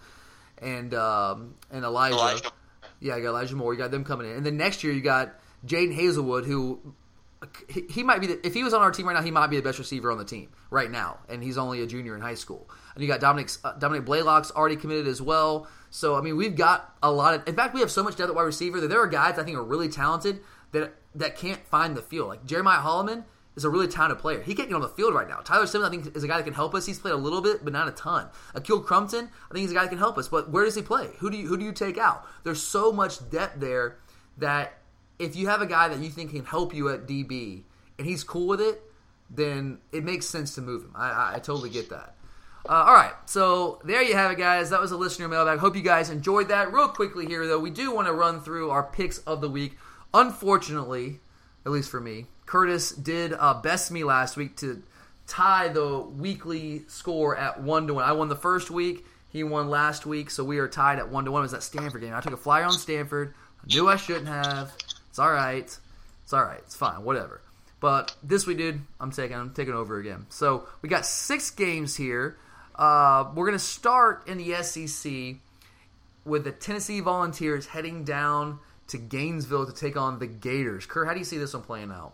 [0.58, 2.16] and um, and Elijah.
[2.16, 2.50] Elijah
[3.00, 3.72] yeah, you got Elijah Moore.
[3.74, 5.34] You got them coming in, and then next year you got
[5.66, 6.94] Jadon Haselwood, who
[7.68, 9.56] he, might be the, if he was on our team right now, he might be
[9.56, 12.34] the best receiver on the team right now, and he's only a junior in high
[12.34, 12.68] school.
[12.94, 15.68] And you got Dominic uh, Dominick Blaylock's already committed as well.
[15.90, 17.46] So I mean, we've got a lot of.
[17.46, 19.44] In fact, we have so much depth at wide receiver that there are guys I
[19.44, 20.40] think are really talented
[20.72, 22.28] that that can't find the field.
[22.28, 23.24] Like Jeremiah Holloman
[23.54, 24.42] is a really talented player.
[24.42, 25.40] He can't get on the field right now.
[25.40, 26.86] Tyler Simmons, I think, is a guy that can help us.
[26.86, 28.28] He's played a little bit, but not a ton.
[28.54, 30.28] Ahkil Crumpton, I think he's a guy that can help us.
[30.28, 31.10] But where does he play?
[31.18, 32.26] Who do you who do you take out?
[32.44, 33.98] There's so much depth there
[34.38, 34.78] that
[35.18, 37.62] if you have a guy that you think can help you at DB
[37.98, 38.82] and he's cool with it,
[39.30, 40.92] then it makes sense to move him.
[40.94, 42.14] I, I, I totally get that.
[42.68, 44.70] Uh, all right, so there you have it, guys.
[44.70, 45.60] That was a listener mailbag.
[45.60, 46.72] Hope you guys enjoyed that.
[46.72, 49.78] Real quickly here, though, we do want to run through our picks of the week.
[50.12, 51.20] Unfortunately,
[51.64, 54.82] at least for me, Curtis did uh, best me last week to
[55.28, 58.04] tie the weekly score at one to one.
[58.04, 59.04] I won the first week.
[59.28, 61.42] He won last week, so we are tied at one to one.
[61.42, 62.14] Was that Stanford game.
[62.14, 63.34] I took a flyer on Stanford.
[63.62, 64.72] I knew I shouldn't have.
[65.16, 65.78] It's all right.
[66.24, 66.58] It's all right.
[66.58, 67.02] It's fine.
[67.02, 67.40] Whatever.
[67.80, 68.82] But this we did.
[69.00, 69.34] I'm taking.
[69.34, 70.26] I'm taking over again.
[70.28, 72.36] So we got six games here.
[72.74, 75.36] Uh, we're gonna start in the SEC
[76.26, 78.58] with the Tennessee Volunteers heading down
[78.88, 80.84] to Gainesville to take on the Gators.
[80.84, 82.12] Kerr, how do you see this one playing out?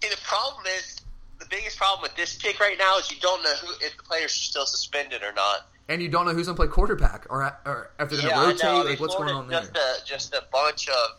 [0.00, 1.00] See, the problem is
[1.40, 4.04] the biggest problem with this pick right now is you don't know who if the
[4.04, 7.26] players are still suspended or not, and you don't know who's going to play quarterback
[7.30, 8.64] or, or if they're to yeah, rotate.
[8.64, 9.60] I like, what's Florida, going on there?
[9.60, 11.16] Just a, just a bunch of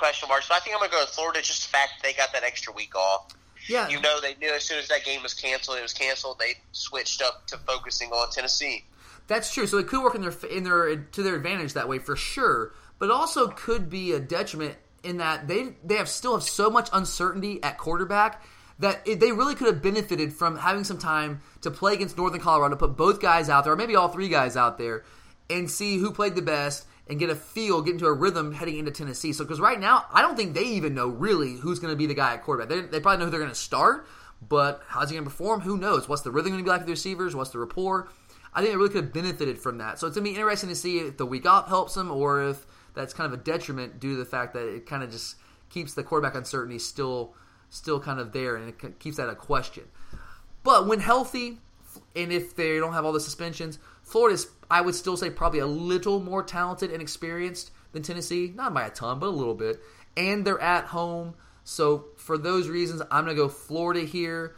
[0.00, 0.48] question marks.
[0.48, 1.40] But I think I'm going to go with Florida.
[1.40, 3.32] Just the fact that they got that extra week off.
[3.68, 6.40] Yeah, you know they knew as soon as that game was canceled, it was canceled.
[6.40, 8.84] They switched up to focusing on Tennessee.
[9.28, 9.68] That's true.
[9.68, 12.72] So it could work in their in their to their advantage that way for sure
[13.00, 16.88] but also could be a detriment in that they they have still have so much
[16.92, 18.44] uncertainty at quarterback
[18.78, 22.40] that it, they really could have benefited from having some time to play against Northern
[22.40, 25.04] Colorado, put both guys out there, or maybe all three guys out there,
[25.50, 28.78] and see who played the best and get a feel, get into a rhythm heading
[28.78, 29.32] into Tennessee.
[29.32, 32.06] So, because right now, I don't think they even know really who's going to be
[32.06, 32.68] the guy at quarterback.
[32.68, 34.06] They, they probably know who they're going to start,
[34.40, 35.60] but how's he going to perform?
[35.62, 36.08] Who knows?
[36.08, 37.34] What's the rhythm going to be like with the receivers?
[37.34, 38.08] What's the rapport?
[38.54, 39.98] I think they really could have benefited from that.
[39.98, 42.48] So, it's going to be interesting to see if the week off helps them or
[42.48, 45.34] if that's kind of a detriment due to the fact that it kind of just
[45.68, 47.34] keeps the quarterback uncertainty still
[47.70, 49.84] still kind of there and it keeps that a question.
[50.62, 51.58] But when healthy,
[52.14, 55.66] and if they don't have all the suspensions, Florida's I would still say probably a
[55.66, 59.80] little more talented and experienced than Tennessee, not by a ton, but a little bit.
[60.16, 64.56] And they're at home, so for those reasons, I'm gonna go Florida here.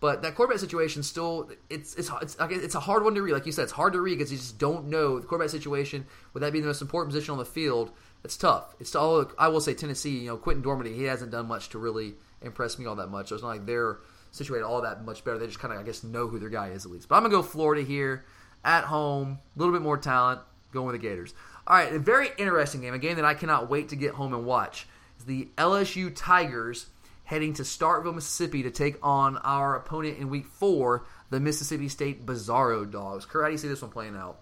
[0.00, 3.32] But that quarterback situation still it's it's it's it's a hard one to read.
[3.32, 6.06] Like you said, it's hard to read because you just don't know the quarterback situation.
[6.34, 7.92] Would that be the most important position on the field?
[8.24, 8.74] It's tough.
[8.80, 9.74] It's all I will say.
[9.74, 13.08] Tennessee, you know, Quinten Dormady, he hasn't done much to really impress me all that
[13.08, 13.28] much.
[13.28, 13.98] So it's not like they're
[14.32, 15.38] situated all that much better.
[15.38, 17.08] They just kind of I guess know who their guy is at least.
[17.08, 18.24] But I'm gonna go Florida here
[18.64, 20.40] at home, a little bit more talent,
[20.72, 21.34] going with the Gators.
[21.66, 24.34] All right, a very interesting game, a game that I cannot wait to get home
[24.34, 24.86] and watch.
[25.18, 26.86] Is the LSU Tigers
[27.24, 32.26] heading to Starkville, Mississippi to take on our opponent in week four, the Mississippi State
[32.26, 33.24] Bizarro Dogs.
[33.24, 34.38] Kurt, how do you see this one playing out?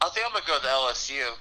[0.00, 1.36] I think I'm gonna go with LSU.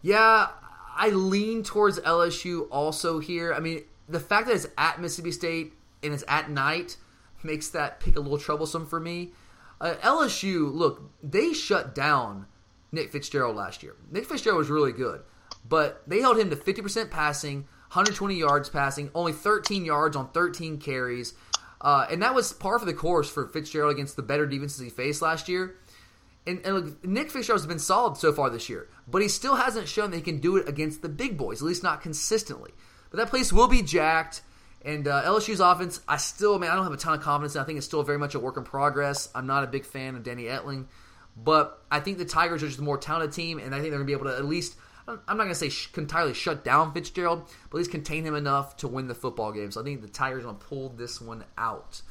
[0.00, 0.48] Yeah,
[0.96, 3.52] I lean towards LSU also here.
[3.52, 5.72] I mean, the fact that it's at Mississippi State
[6.02, 6.96] and it's at night
[7.42, 9.32] makes that pick a little troublesome for me.
[9.80, 12.46] Uh, LSU, look, they shut down
[12.92, 13.96] Nick Fitzgerald last year.
[14.10, 15.20] Nick Fitzgerald was really good,
[15.68, 17.62] but they held him to 50% passing,
[17.92, 21.34] 120 yards passing, only 13 yards on 13 carries.
[21.80, 24.90] Uh, and that was par for the course for Fitzgerald against the better defenses he
[24.90, 25.76] faced last year.
[26.46, 29.56] And, and look, Nick Fitzgerald has been solid so far this year, but he still
[29.56, 32.72] hasn't shown that he can do it against the big boys, at least not consistently.
[33.10, 34.42] But that place will be jacked.
[34.84, 37.56] And uh, LSU's offense, I still, man, I don't have a ton of confidence.
[37.56, 39.28] I think it's still very much a work in progress.
[39.34, 40.86] I'm not a big fan of Danny Etling,
[41.36, 43.98] but I think the Tigers are just a more talented team, and I think they're
[43.98, 44.76] going to be able to at least.
[45.08, 48.34] I'm not going to say sh- entirely shut down Fitzgerald, but at least contain him
[48.34, 49.70] enough to win the football game.
[49.70, 52.02] So I think the Tigers are going to pull this one out.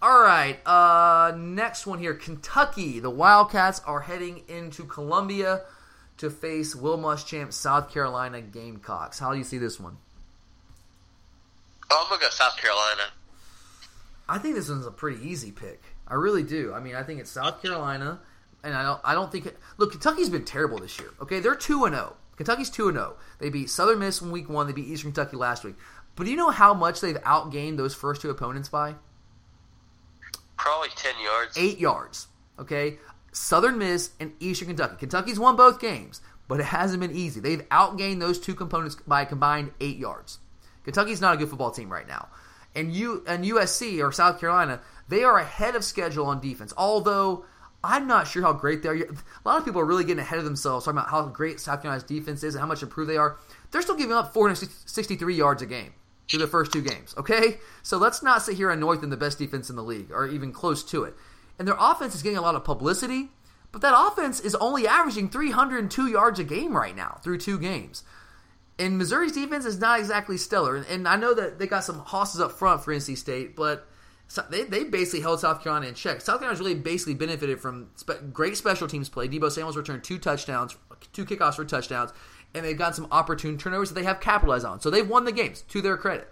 [0.00, 2.14] All right, uh, next one here.
[2.14, 3.00] Kentucky.
[3.00, 5.62] The Wildcats are heading into Columbia
[6.18, 9.18] to face Will Muschamp, South Carolina Gamecocks.
[9.18, 9.98] How do you see this one?
[11.96, 13.04] Oh, I'm gonna go South Carolina.
[14.28, 15.82] I think this one's a pretty easy pick.
[16.06, 16.74] I really do.
[16.74, 18.20] I mean, I think it's South Carolina,
[18.62, 19.00] and I don't.
[19.02, 19.46] I don't think.
[19.46, 21.08] It, look, Kentucky's been terrible this year.
[21.22, 22.16] Okay, they're two and zero.
[22.36, 23.16] Kentucky's two and zero.
[23.38, 24.66] They beat Southern Miss in week one.
[24.66, 25.76] They beat Eastern Kentucky last week.
[26.16, 28.96] But do you know how much they've outgained those first two opponents by?
[30.58, 31.56] Probably ten yards.
[31.56, 32.28] Eight yards.
[32.58, 32.98] Okay,
[33.32, 34.96] Southern Miss and Eastern Kentucky.
[34.98, 37.40] Kentucky's won both games, but it hasn't been easy.
[37.40, 40.40] They've outgained those two components by a combined eight yards.
[40.86, 42.28] Kentucky's not a good football team right now.
[42.74, 46.72] And you and USC or South Carolina, they are ahead of schedule on defense.
[46.76, 47.44] Although
[47.82, 48.94] I'm not sure how great they are.
[48.94, 49.08] A
[49.44, 52.04] lot of people are really getting ahead of themselves talking about how great South Carolina's
[52.04, 53.36] defense is and how much improved they are.
[53.70, 55.92] They're still giving up 463 yards a game
[56.28, 57.14] through the first two games.
[57.18, 60.10] Okay, so let's not sit here and anoint them the best defense in the league
[60.12, 61.14] or even close to it.
[61.58, 63.30] And their offense is getting a lot of publicity,
[63.72, 68.04] but that offense is only averaging 302 yards a game right now through two games.
[68.78, 70.76] And Missouri's defense is not exactly stellar.
[70.76, 73.88] And I know that they got some hosses up front for NC State, but
[74.50, 76.20] they, they basically held South Carolina in check.
[76.20, 79.28] South Carolina's really basically benefited from spe- great special teams play.
[79.28, 80.76] Deebo Samuel's returned two touchdowns,
[81.12, 82.12] two kickoffs for touchdowns,
[82.54, 84.80] and they've got some opportune turnovers that they have capitalized on.
[84.80, 86.30] So they've won the games to their credit.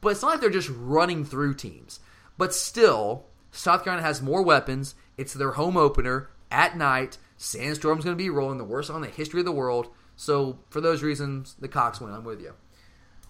[0.00, 2.00] But it's not like they're just running through teams.
[2.38, 4.94] But still, South Carolina has more weapons.
[5.16, 7.18] It's their home opener at night.
[7.36, 9.88] Sandstorm's going to be rolling, the worst on the history of the world.
[10.16, 12.12] So for those reasons, the Cocks win.
[12.12, 12.54] I'm with you.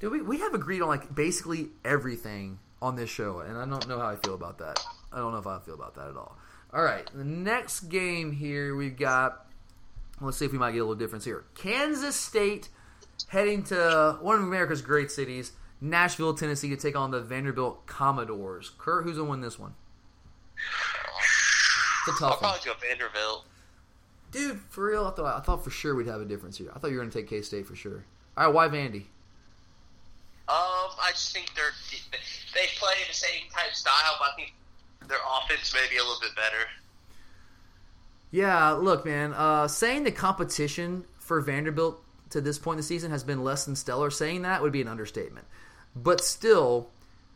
[0.00, 3.88] Dude, we, we have agreed on like basically everything on this show, and I don't
[3.88, 4.78] know how I feel about that.
[5.12, 6.36] I don't know if I feel about that at all.
[6.72, 9.46] All right, the next game here we've got.
[10.20, 11.44] Let's see if we might get a little difference here.
[11.54, 12.68] Kansas State
[13.28, 18.72] heading to one of America's great cities, Nashville, Tennessee, to take on the Vanderbilt Commodores.
[18.76, 19.74] Kurt, who's gonna win this one?
[22.06, 22.76] It's a tough I'll probably one.
[22.80, 23.44] go Vanderbilt.
[24.34, 26.68] Dude, for real, I thought I thought for sure we'd have a difference here.
[26.74, 28.04] I thought you were going to take K State for sure.
[28.36, 29.02] All right, why Vandy?
[30.48, 31.70] Um, I just think they're
[32.52, 34.54] they play the same type style, but I think
[35.06, 36.66] their offense may be a little bit better.
[38.32, 39.34] Yeah, look, man.
[39.34, 43.64] Uh, saying the competition for Vanderbilt to this point in the season has been less
[43.64, 45.46] than stellar, saying that would be an understatement.
[45.94, 46.90] But still,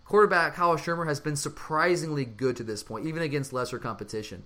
[0.05, 4.43] quarterback Kyle Shurmur has been surprisingly good to this point, even against lesser competition.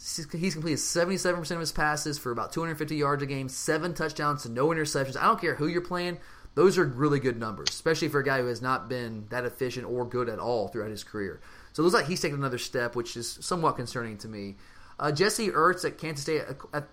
[0.00, 4.48] He's completed 77% of his passes for about 250 yards a game, seven touchdowns to
[4.48, 5.16] no interceptions.
[5.16, 6.18] I don't care who you're playing.
[6.54, 9.86] Those are really good numbers, especially for a guy who has not been that efficient
[9.86, 11.42] or good at all throughout his career.
[11.72, 14.56] So it looks like he's taken another step, which is somewhat concerning to me.
[14.98, 16.44] Uh, Jesse Ertz at Kansas State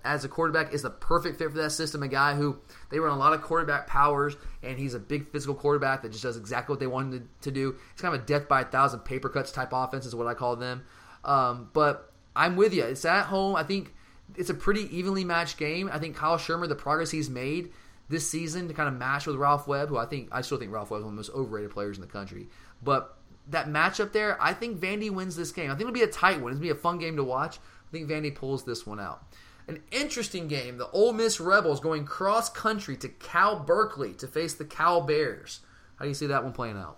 [0.04, 2.04] as a quarterback is the perfect fit for that system.
[2.04, 2.58] A guy who
[2.90, 6.24] they run a lot of quarterback powers, and he's a big physical quarterback that just
[6.24, 7.76] does exactly what they wanted to do.
[7.94, 10.34] It's kind of a death by a thousand paper cuts type offense, is what I
[10.34, 10.84] call them.
[11.26, 12.84] Um, but I'm with you.
[12.84, 13.56] It's at home.
[13.56, 13.94] I think
[14.36, 15.90] it's a pretty evenly matched game.
[15.92, 17.72] I think Kyle Shurmur, the progress he's made
[18.10, 20.72] this season to kind of match with Ralph Webb, who I think I still think
[20.72, 22.48] Ralph Webb is one of the most overrated players in the country.
[22.82, 23.18] But
[23.50, 25.70] that matchup there, I think Vandy wins this game.
[25.70, 26.52] I think it'll be a tight one.
[26.52, 27.58] It'll be a fun game to watch.
[27.58, 29.24] I think Vandy pulls this one out.
[29.68, 30.78] An interesting game.
[30.78, 35.62] The Ole Miss Rebels going cross country to Cal Berkeley to face the Cal Bears.
[35.98, 36.98] How do you see that one playing out?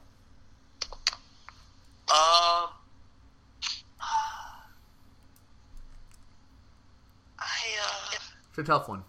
[2.10, 2.70] Um,
[8.60, 9.03] It's a tough one.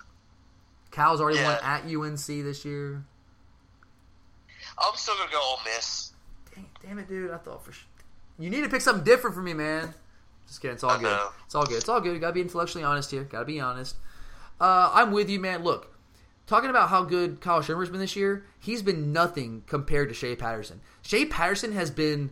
[0.92, 1.54] Cal's already yeah.
[1.54, 3.04] won at UNC this year.
[4.78, 6.12] I'm still gonna go Ole Miss.
[6.54, 7.30] Dang, damn it, dude!
[7.30, 7.88] I thought for sure.
[8.38, 9.92] You need to pick something different for me, man.
[10.46, 10.74] Just kidding.
[10.74, 11.02] It's all I good.
[11.04, 11.30] Know.
[11.44, 11.76] It's all good.
[11.78, 12.14] It's all good.
[12.14, 13.24] You gotta be intellectually honest here.
[13.24, 13.96] Gotta be honest.
[14.60, 15.64] Uh, I'm with you, man.
[15.64, 15.96] Look,
[16.46, 20.36] talking about how good Kyle Shurmur's been this year, he's been nothing compared to Shea
[20.36, 20.80] Patterson.
[21.02, 22.30] Shea Patterson has been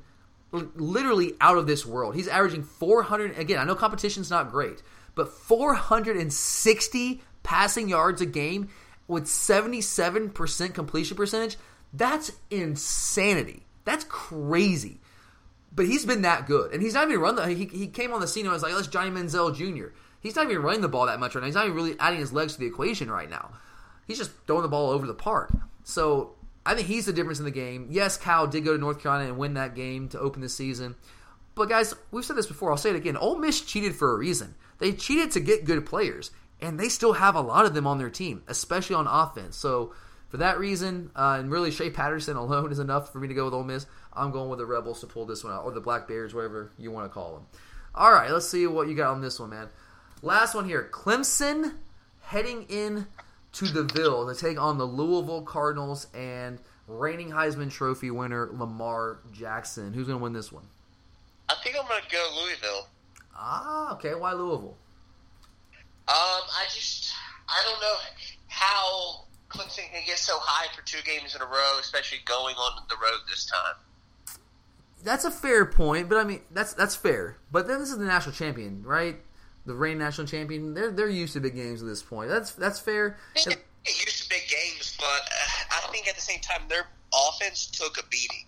[0.52, 2.14] literally out of this world.
[2.14, 3.38] He's averaging 400.
[3.38, 4.82] Again, I know competition's not great,
[5.18, 8.68] but 460 passing yards a game
[9.08, 11.56] with 77% completion percentage.
[11.92, 13.66] That's insanity.
[13.84, 15.00] That's crazy.
[15.74, 17.48] But he's been that good, and he's not even run the.
[17.48, 19.88] He, he came on the scene and was like, "Let's Johnny Manziel Jr."
[20.20, 21.46] He's not even running the ball that much right now.
[21.46, 23.50] He's not even really adding his legs to the equation right now.
[24.06, 25.50] He's just throwing the ball over the park.
[25.84, 27.88] So I think he's the difference in the game.
[27.90, 30.96] Yes, Cal did go to North Carolina and win that game to open the season.
[31.54, 32.70] But guys, we've said this before.
[32.70, 33.16] I'll say it again.
[33.16, 34.54] Ole Miss cheated for a reason.
[34.78, 37.98] They cheated to get good players, and they still have a lot of them on
[37.98, 39.56] their team, especially on offense.
[39.56, 39.92] So
[40.28, 43.46] for that reason, uh, and really Shea Patterson alone is enough for me to go
[43.46, 43.86] with Ole Miss.
[44.12, 46.70] I'm going with the Rebels to pull this one out, or the Black Bears, whatever
[46.78, 47.46] you want to call them.
[47.94, 49.68] All right, let's see what you got on this one, man.
[50.22, 50.88] Last one here.
[50.92, 51.74] Clemson
[52.20, 53.06] heading in
[53.52, 59.20] to the Ville to take on the Louisville Cardinals and reigning Heisman Trophy winner Lamar
[59.32, 59.92] Jackson.
[59.92, 60.64] Who's going to win this one?
[61.48, 62.87] I think I'm going to go Louisville.
[63.38, 64.14] Ah, okay.
[64.14, 64.76] Why Louisville?
[66.08, 67.12] Um, I just
[67.48, 67.94] I don't know
[68.48, 72.82] how Clemson can get so high for two games in a row, especially going on
[72.88, 73.76] the road this time.
[75.04, 77.38] That's a fair point, but I mean that's that's fair.
[77.52, 79.16] But then this is the national champion, right?
[79.66, 80.74] The reigning national champion.
[80.74, 82.30] They're they're used to big games at this point.
[82.30, 83.18] That's that's fair.
[83.34, 86.86] They get used to big games, but uh, I think at the same time their
[87.14, 88.46] offense took a beating.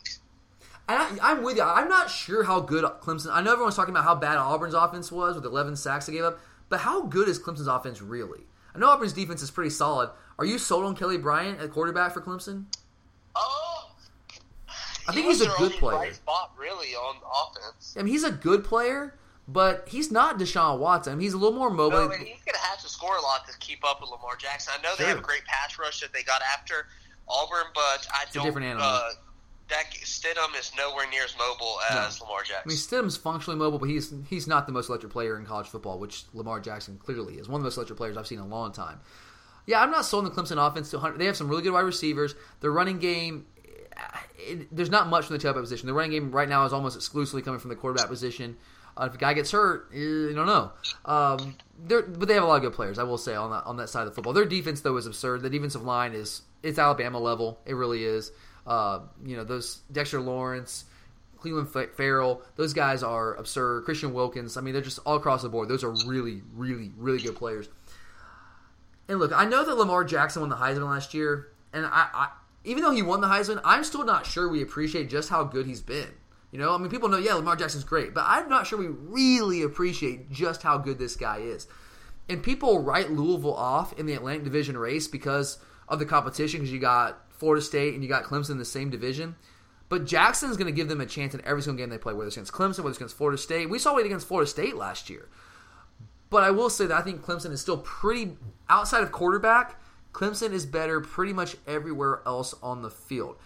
[0.96, 1.62] I, am with you.
[1.62, 3.30] I'm not sure how good Clemson.
[3.32, 6.24] I know everyone's talking about how bad Auburn's offense was with 11 sacks they gave
[6.24, 6.38] up,
[6.68, 8.40] but how good is Clemson's offense really?
[8.74, 10.10] I know Auburn's defense is pretty solid.
[10.38, 12.64] Are you sold on Kelly Bryant at quarterback for Clemson?
[13.36, 13.90] Oh,
[15.08, 15.98] I think he's a good player.
[15.98, 17.96] Right spot really on offense.
[17.98, 19.14] I mean, he's a good player,
[19.48, 21.12] but he's not Deshaun Watson.
[21.12, 21.98] I mean, he's a little more mobile.
[21.98, 24.36] No, and he's going to have to score a lot to keep up with Lamar
[24.36, 24.72] Jackson.
[24.78, 25.04] I know sure.
[25.04, 26.86] they have a great pass rush that they got after
[27.28, 28.44] Auburn, but I it's don't.
[28.44, 28.86] A different animal.
[28.86, 29.10] Uh,
[29.70, 32.26] that Stidham is nowhere near as mobile as no.
[32.26, 32.62] Lamar Jackson.
[32.64, 35.68] I mean, Stidham's functionally mobile, but he's he's not the most electric player in college
[35.68, 37.48] football, which Lamar Jackson clearly is.
[37.48, 39.00] One of the most electric players I've seen in a long time.
[39.66, 40.90] Yeah, I'm not sold on the Clemson offense.
[40.90, 42.34] To they have some really good wide receivers.
[42.60, 43.46] Their running game,
[44.38, 45.86] it, there's not much from the tailback position.
[45.86, 48.56] The running game right now is almost exclusively coming from the quarterback position.
[48.96, 50.72] Uh, if a guy gets hurt, eh, you don't know.
[51.04, 52.98] Um, but they have a lot of good players.
[52.98, 54.32] I will say on that on that side of the football.
[54.32, 55.42] Their defense though is absurd.
[55.42, 57.60] The defensive line is it's Alabama level.
[57.64, 58.32] It really is.
[58.66, 60.84] Uh, you know those Dexter Lawrence,
[61.38, 62.42] Clelin Ferrell.
[62.56, 63.84] Those guys are absurd.
[63.84, 64.56] Christian Wilkins.
[64.56, 65.68] I mean, they're just all across the board.
[65.68, 67.68] Those are really, really, really good players.
[69.08, 72.28] And look, I know that Lamar Jackson won the Heisman last year, and I, I
[72.64, 75.66] even though he won the Heisman, I'm still not sure we appreciate just how good
[75.66, 76.10] he's been.
[76.52, 78.88] You know, I mean, people know, yeah, Lamar Jackson's great, but I'm not sure we
[78.88, 81.66] really appreciate just how good this guy is.
[82.28, 85.58] And people write Louisville off in the Atlantic Division race because
[85.88, 88.90] of the competition, because you got Florida State and you got Clemson in the same
[88.90, 89.34] division.
[89.88, 92.28] But Jackson's going to give them a chance in every single game they play, whether
[92.28, 93.68] it's against Clemson, whether it's against Florida State.
[93.68, 95.28] We saw it against Florida State last year.
[96.28, 98.36] But I will say that I think Clemson is still pretty
[98.68, 99.80] outside of quarterback.
[100.12, 103.36] Clemson is better pretty much everywhere else on the field.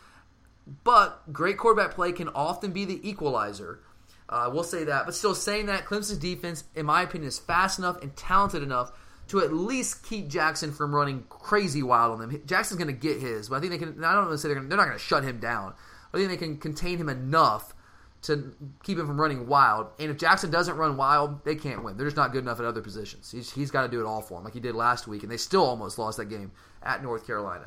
[0.82, 3.80] But great quarterback play can often be the equalizer.
[4.28, 5.06] Uh, we'll say that.
[5.06, 8.92] But still, saying that, Clemson's defense, in my opinion, is fast enough and talented enough
[9.28, 12.42] to at least keep Jackson from running crazy wild on them.
[12.46, 14.04] Jackson's going to get his, but I think they can.
[14.04, 15.74] I don't to say they're, they're not going to shut him down.
[16.12, 17.74] I think they can contain him enough
[18.22, 19.88] to keep him from running wild.
[19.98, 21.96] And if Jackson doesn't run wild, they can't win.
[21.96, 23.30] They're just not good enough at other positions.
[23.30, 25.30] He's, he's got to do it all for him, like he did last week, and
[25.30, 26.50] they still almost lost that game
[26.82, 27.66] at North Carolina.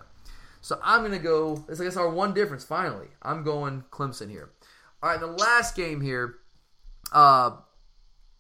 [0.62, 1.64] So I'm going to go.
[1.68, 2.66] This I guess our one difference.
[2.66, 4.50] Finally, I'm going Clemson here.
[5.04, 6.38] All right, the last game here,
[7.14, 7.52] uh,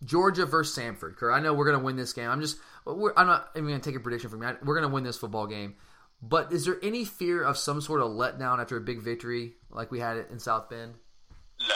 [0.03, 1.15] Georgia versus Samford.
[1.31, 2.29] I know we're going to win this game.
[2.29, 2.57] I'm just.
[2.87, 4.57] I'm not even going to take a prediction from you.
[4.63, 5.75] We're going to win this football game.
[6.21, 9.91] But is there any fear of some sort of letdown after a big victory like
[9.91, 10.95] we had in South Bend?
[11.59, 11.75] No.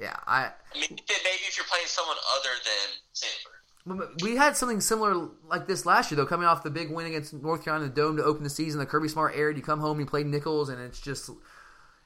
[0.00, 0.50] Yeah, I.
[0.74, 4.22] Mean, maybe if you're playing someone other than Samford.
[4.22, 7.32] We had something similar like this last year, though, coming off the big win against
[7.32, 8.80] North Carolina Dome to open the season.
[8.80, 11.30] The Kirby Smart era, you come home, you play Nicholls, and it's just,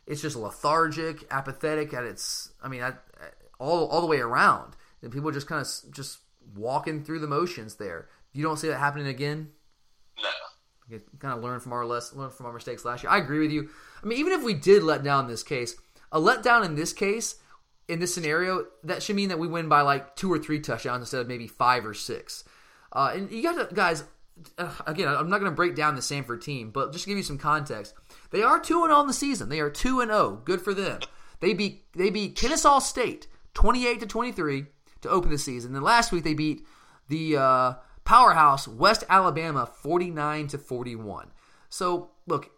[0.06, 2.52] it's just lethargic, apathetic at its.
[2.62, 2.82] I mean,
[3.58, 6.18] all all the way around, and people just kind of just
[6.54, 8.08] walking through the motions there.
[8.32, 9.50] You don't see that happening again.
[10.90, 10.98] No.
[11.18, 13.10] kind of learn from our less learn from our mistakes last year.
[13.10, 13.68] I agree with you.
[14.02, 15.76] I mean, even if we did let down this case,
[16.12, 17.36] a letdown in this case
[17.88, 21.02] in this scenario, that should mean that we win by like two or three touchdowns
[21.02, 22.44] instead of maybe five or six.
[22.92, 24.04] Uh, and you got to, guys,
[24.58, 27.16] uh, again, I'm not going to break down the Samford team, but just to give
[27.16, 27.94] you some context,
[28.30, 29.48] they are 2 0 on the season.
[29.48, 30.42] They are 2 and 0.
[30.44, 31.00] Good for them.
[31.40, 34.66] They beat they beat Kennesaw State 28 to 23
[35.02, 35.72] to open the season.
[35.72, 36.64] Then last week they beat
[37.08, 37.74] the uh,
[38.10, 41.30] powerhouse West Alabama 49 to 41.
[41.68, 42.50] So look,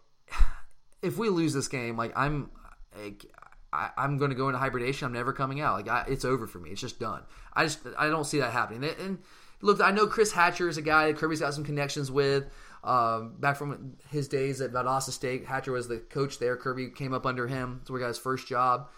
[1.03, 2.49] if we lose this game, like I'm,
[2.97, 3.27] like,
[3.71, 5.05] I, I'm going to go into hibernation.
[5.05, 5.75] I'm never coming out.
[5.75, 6.71] Like I, it's over for me.
[6.71, 7.21] It's just done.
[7.53, 8.89] I just I don't see that happening.
[8.89, 9.19] And, and
[9.61, 12.45] look, I know Chris Hatcher is a guy that Kirby's got some connections with.
[12.83, 16.57] Um, back from his days at Valdosta State, Hatcher was the coach there.
[16.57, 17.77] Kirby came up under him.
[17.77, 18.89] That's where he got his first job.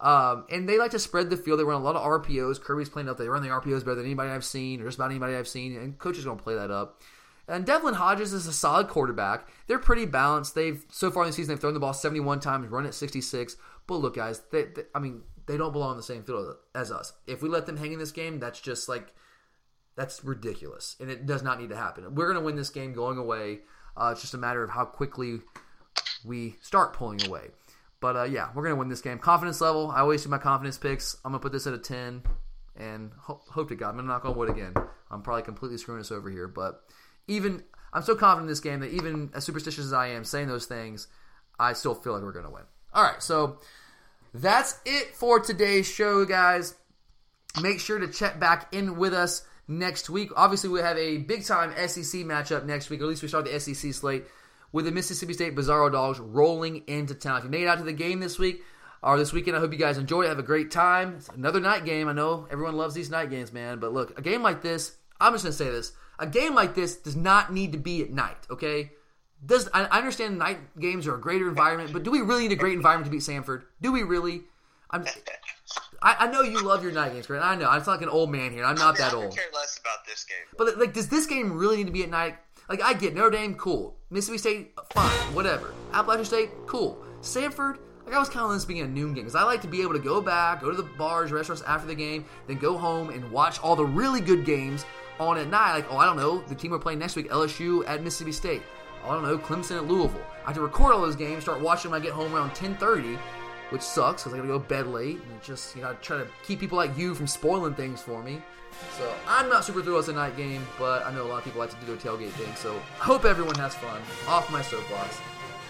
[0.00, 1.58] Um, and they like to spread the field.
[1.58, 2.60] They run a lot of RPOs.
[2.60, 3.16] Kirby's playing up.
[3.16, 5.76] They run the RPOs better than anybody I've seen, or just about anybody I've seen.
[5.76, 7.00] And coach is going to play that up.
[7.46, 9.48] And Devlin Hodges is a solid quarterback.
[9.66, 10.54] They're pretty balanced.
[10.54, 13.56] They've so far in the season they've thrown the ball 71 times, run at 66.
[13.86, 16.90] But look, guys, they, they, I mean, they don't belong on the same field as
[16.90, 17.12] us.
[17.26, 19.12] If we let them hang in this game, that's just like
[19.96, 22.14] that's ridiculous, and it does not need to happen.
[22.14, 23.60] We're going to win this game going away.
[23.96, 25.40] Uh, it's just a matter of how quickly
[26.24, 27.50] we start pulling away.
[28.04, 29.18] But uh, yeah, we're to win this game.
[29.18, 29.90] Confidence level.
[29.90, 31.16] I always do my confidence picks.
[31.24, 32.22] I'm to put this at a 10,
[32.76, 34.74] and ho- hope to God, I'm to knock on wood again.
[35.10, 36.82] I'm probably completely screwing us over here, but
[37.28, 37.62] even
[37.94, 40.66] I'm so confident in this game that even as superstitious as I am saying those
[40.66, 41.08] things,
[41.58, 42.64] I still feel like we're to win.
[42.92, 43.60] All right, so
[44.34, 46.74] that's it for today's show, guys.
[47.62, 50.28] Make sure to check back in with us next week.
[50.36, 53.46] Obviously, we have a big time SEC matchup next week, or at least we start
[53.46, 54.26] the SEC slate
[54.74, 57.38] with the Mississippi State Bizarro Dogs rolling into town.
[57.38, 58.60] If you made it out to the game this week
[59.04, 60.28] or this weekend, I hope you guys enjoy it.
[60.28, 61.14] Have a great time.
[61.18, 62.08] It's another night game.
[62.08, 63.78] I know everyone loves these night games, man.
[63.78, 65.92] But look, a game like this, I'm just going to say this.
[66.18, 68.90] A game like this does not need to be at night, okay?
[69.46, 72.56] Does I understand night games are a greater environment, but do we really need a
[72.56, 73.62] great environment to beat Samford?
[73.80, 74.42] Do we really?
[74.90, 75.04] I'm,
[76.02, 77.44] I, I know you love your night games, Grant.
[77.44, 77.68] I know.
[77.68, 78.64] I'm like an old man here.
[78.64, 79.32] I'm not that old.
[79.32, 80.46] I care less about this game.
[80.58, 82.38] But like, does this game really need to be at night?
[82.68, 83.96] Like, I get Notre Dame, cool.
[84.14, 85.74] Mississippi State, fine, whatever.
[85.92, 87.04] Appalachian State, cool.
[87.20, 89.66] Samford, like I was kind of this being a noon game because I like to
[89.66, 92.78] be able to go back, go to the bars, restaurants after the game, then go
[92.78, 94.86] home and watch all the really good games
[95.18, 95.74] on at night.
[95.74, 98.62] Like, oh, I don't know, the team we're playing next week, LSU at Mississippi State.
[99.04, 100.24] Oh, I don't know, Clemson at Louisville.
[100.44, 103.18] I have to record all those games, start watching when I get home around 10:30,
[103.70, 106.28] which sucks because I gotta go to bed late and just you know try to
[106.46, 108.40] keep people like you from spoiling things for me.
[108.98, 111.44] So I'm not super thrilled it's a night game, but I know a lot of
[111.44, 112.54] people like to do their tailgate thing.
[112.54, 114.00] So I hope everyone has fun.
[114.28, 115.20] Off my soapbox.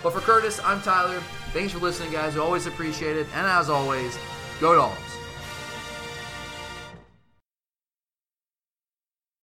[0.02, 1.20] But for Curtis, I'm Tyler.
[1.52, 2.34] Thanks for listening, guys.
[2.34, 3.26] We always appreciate it.
[3.34, 4.18] And as always,
[4.60, 5.23] go Dogs.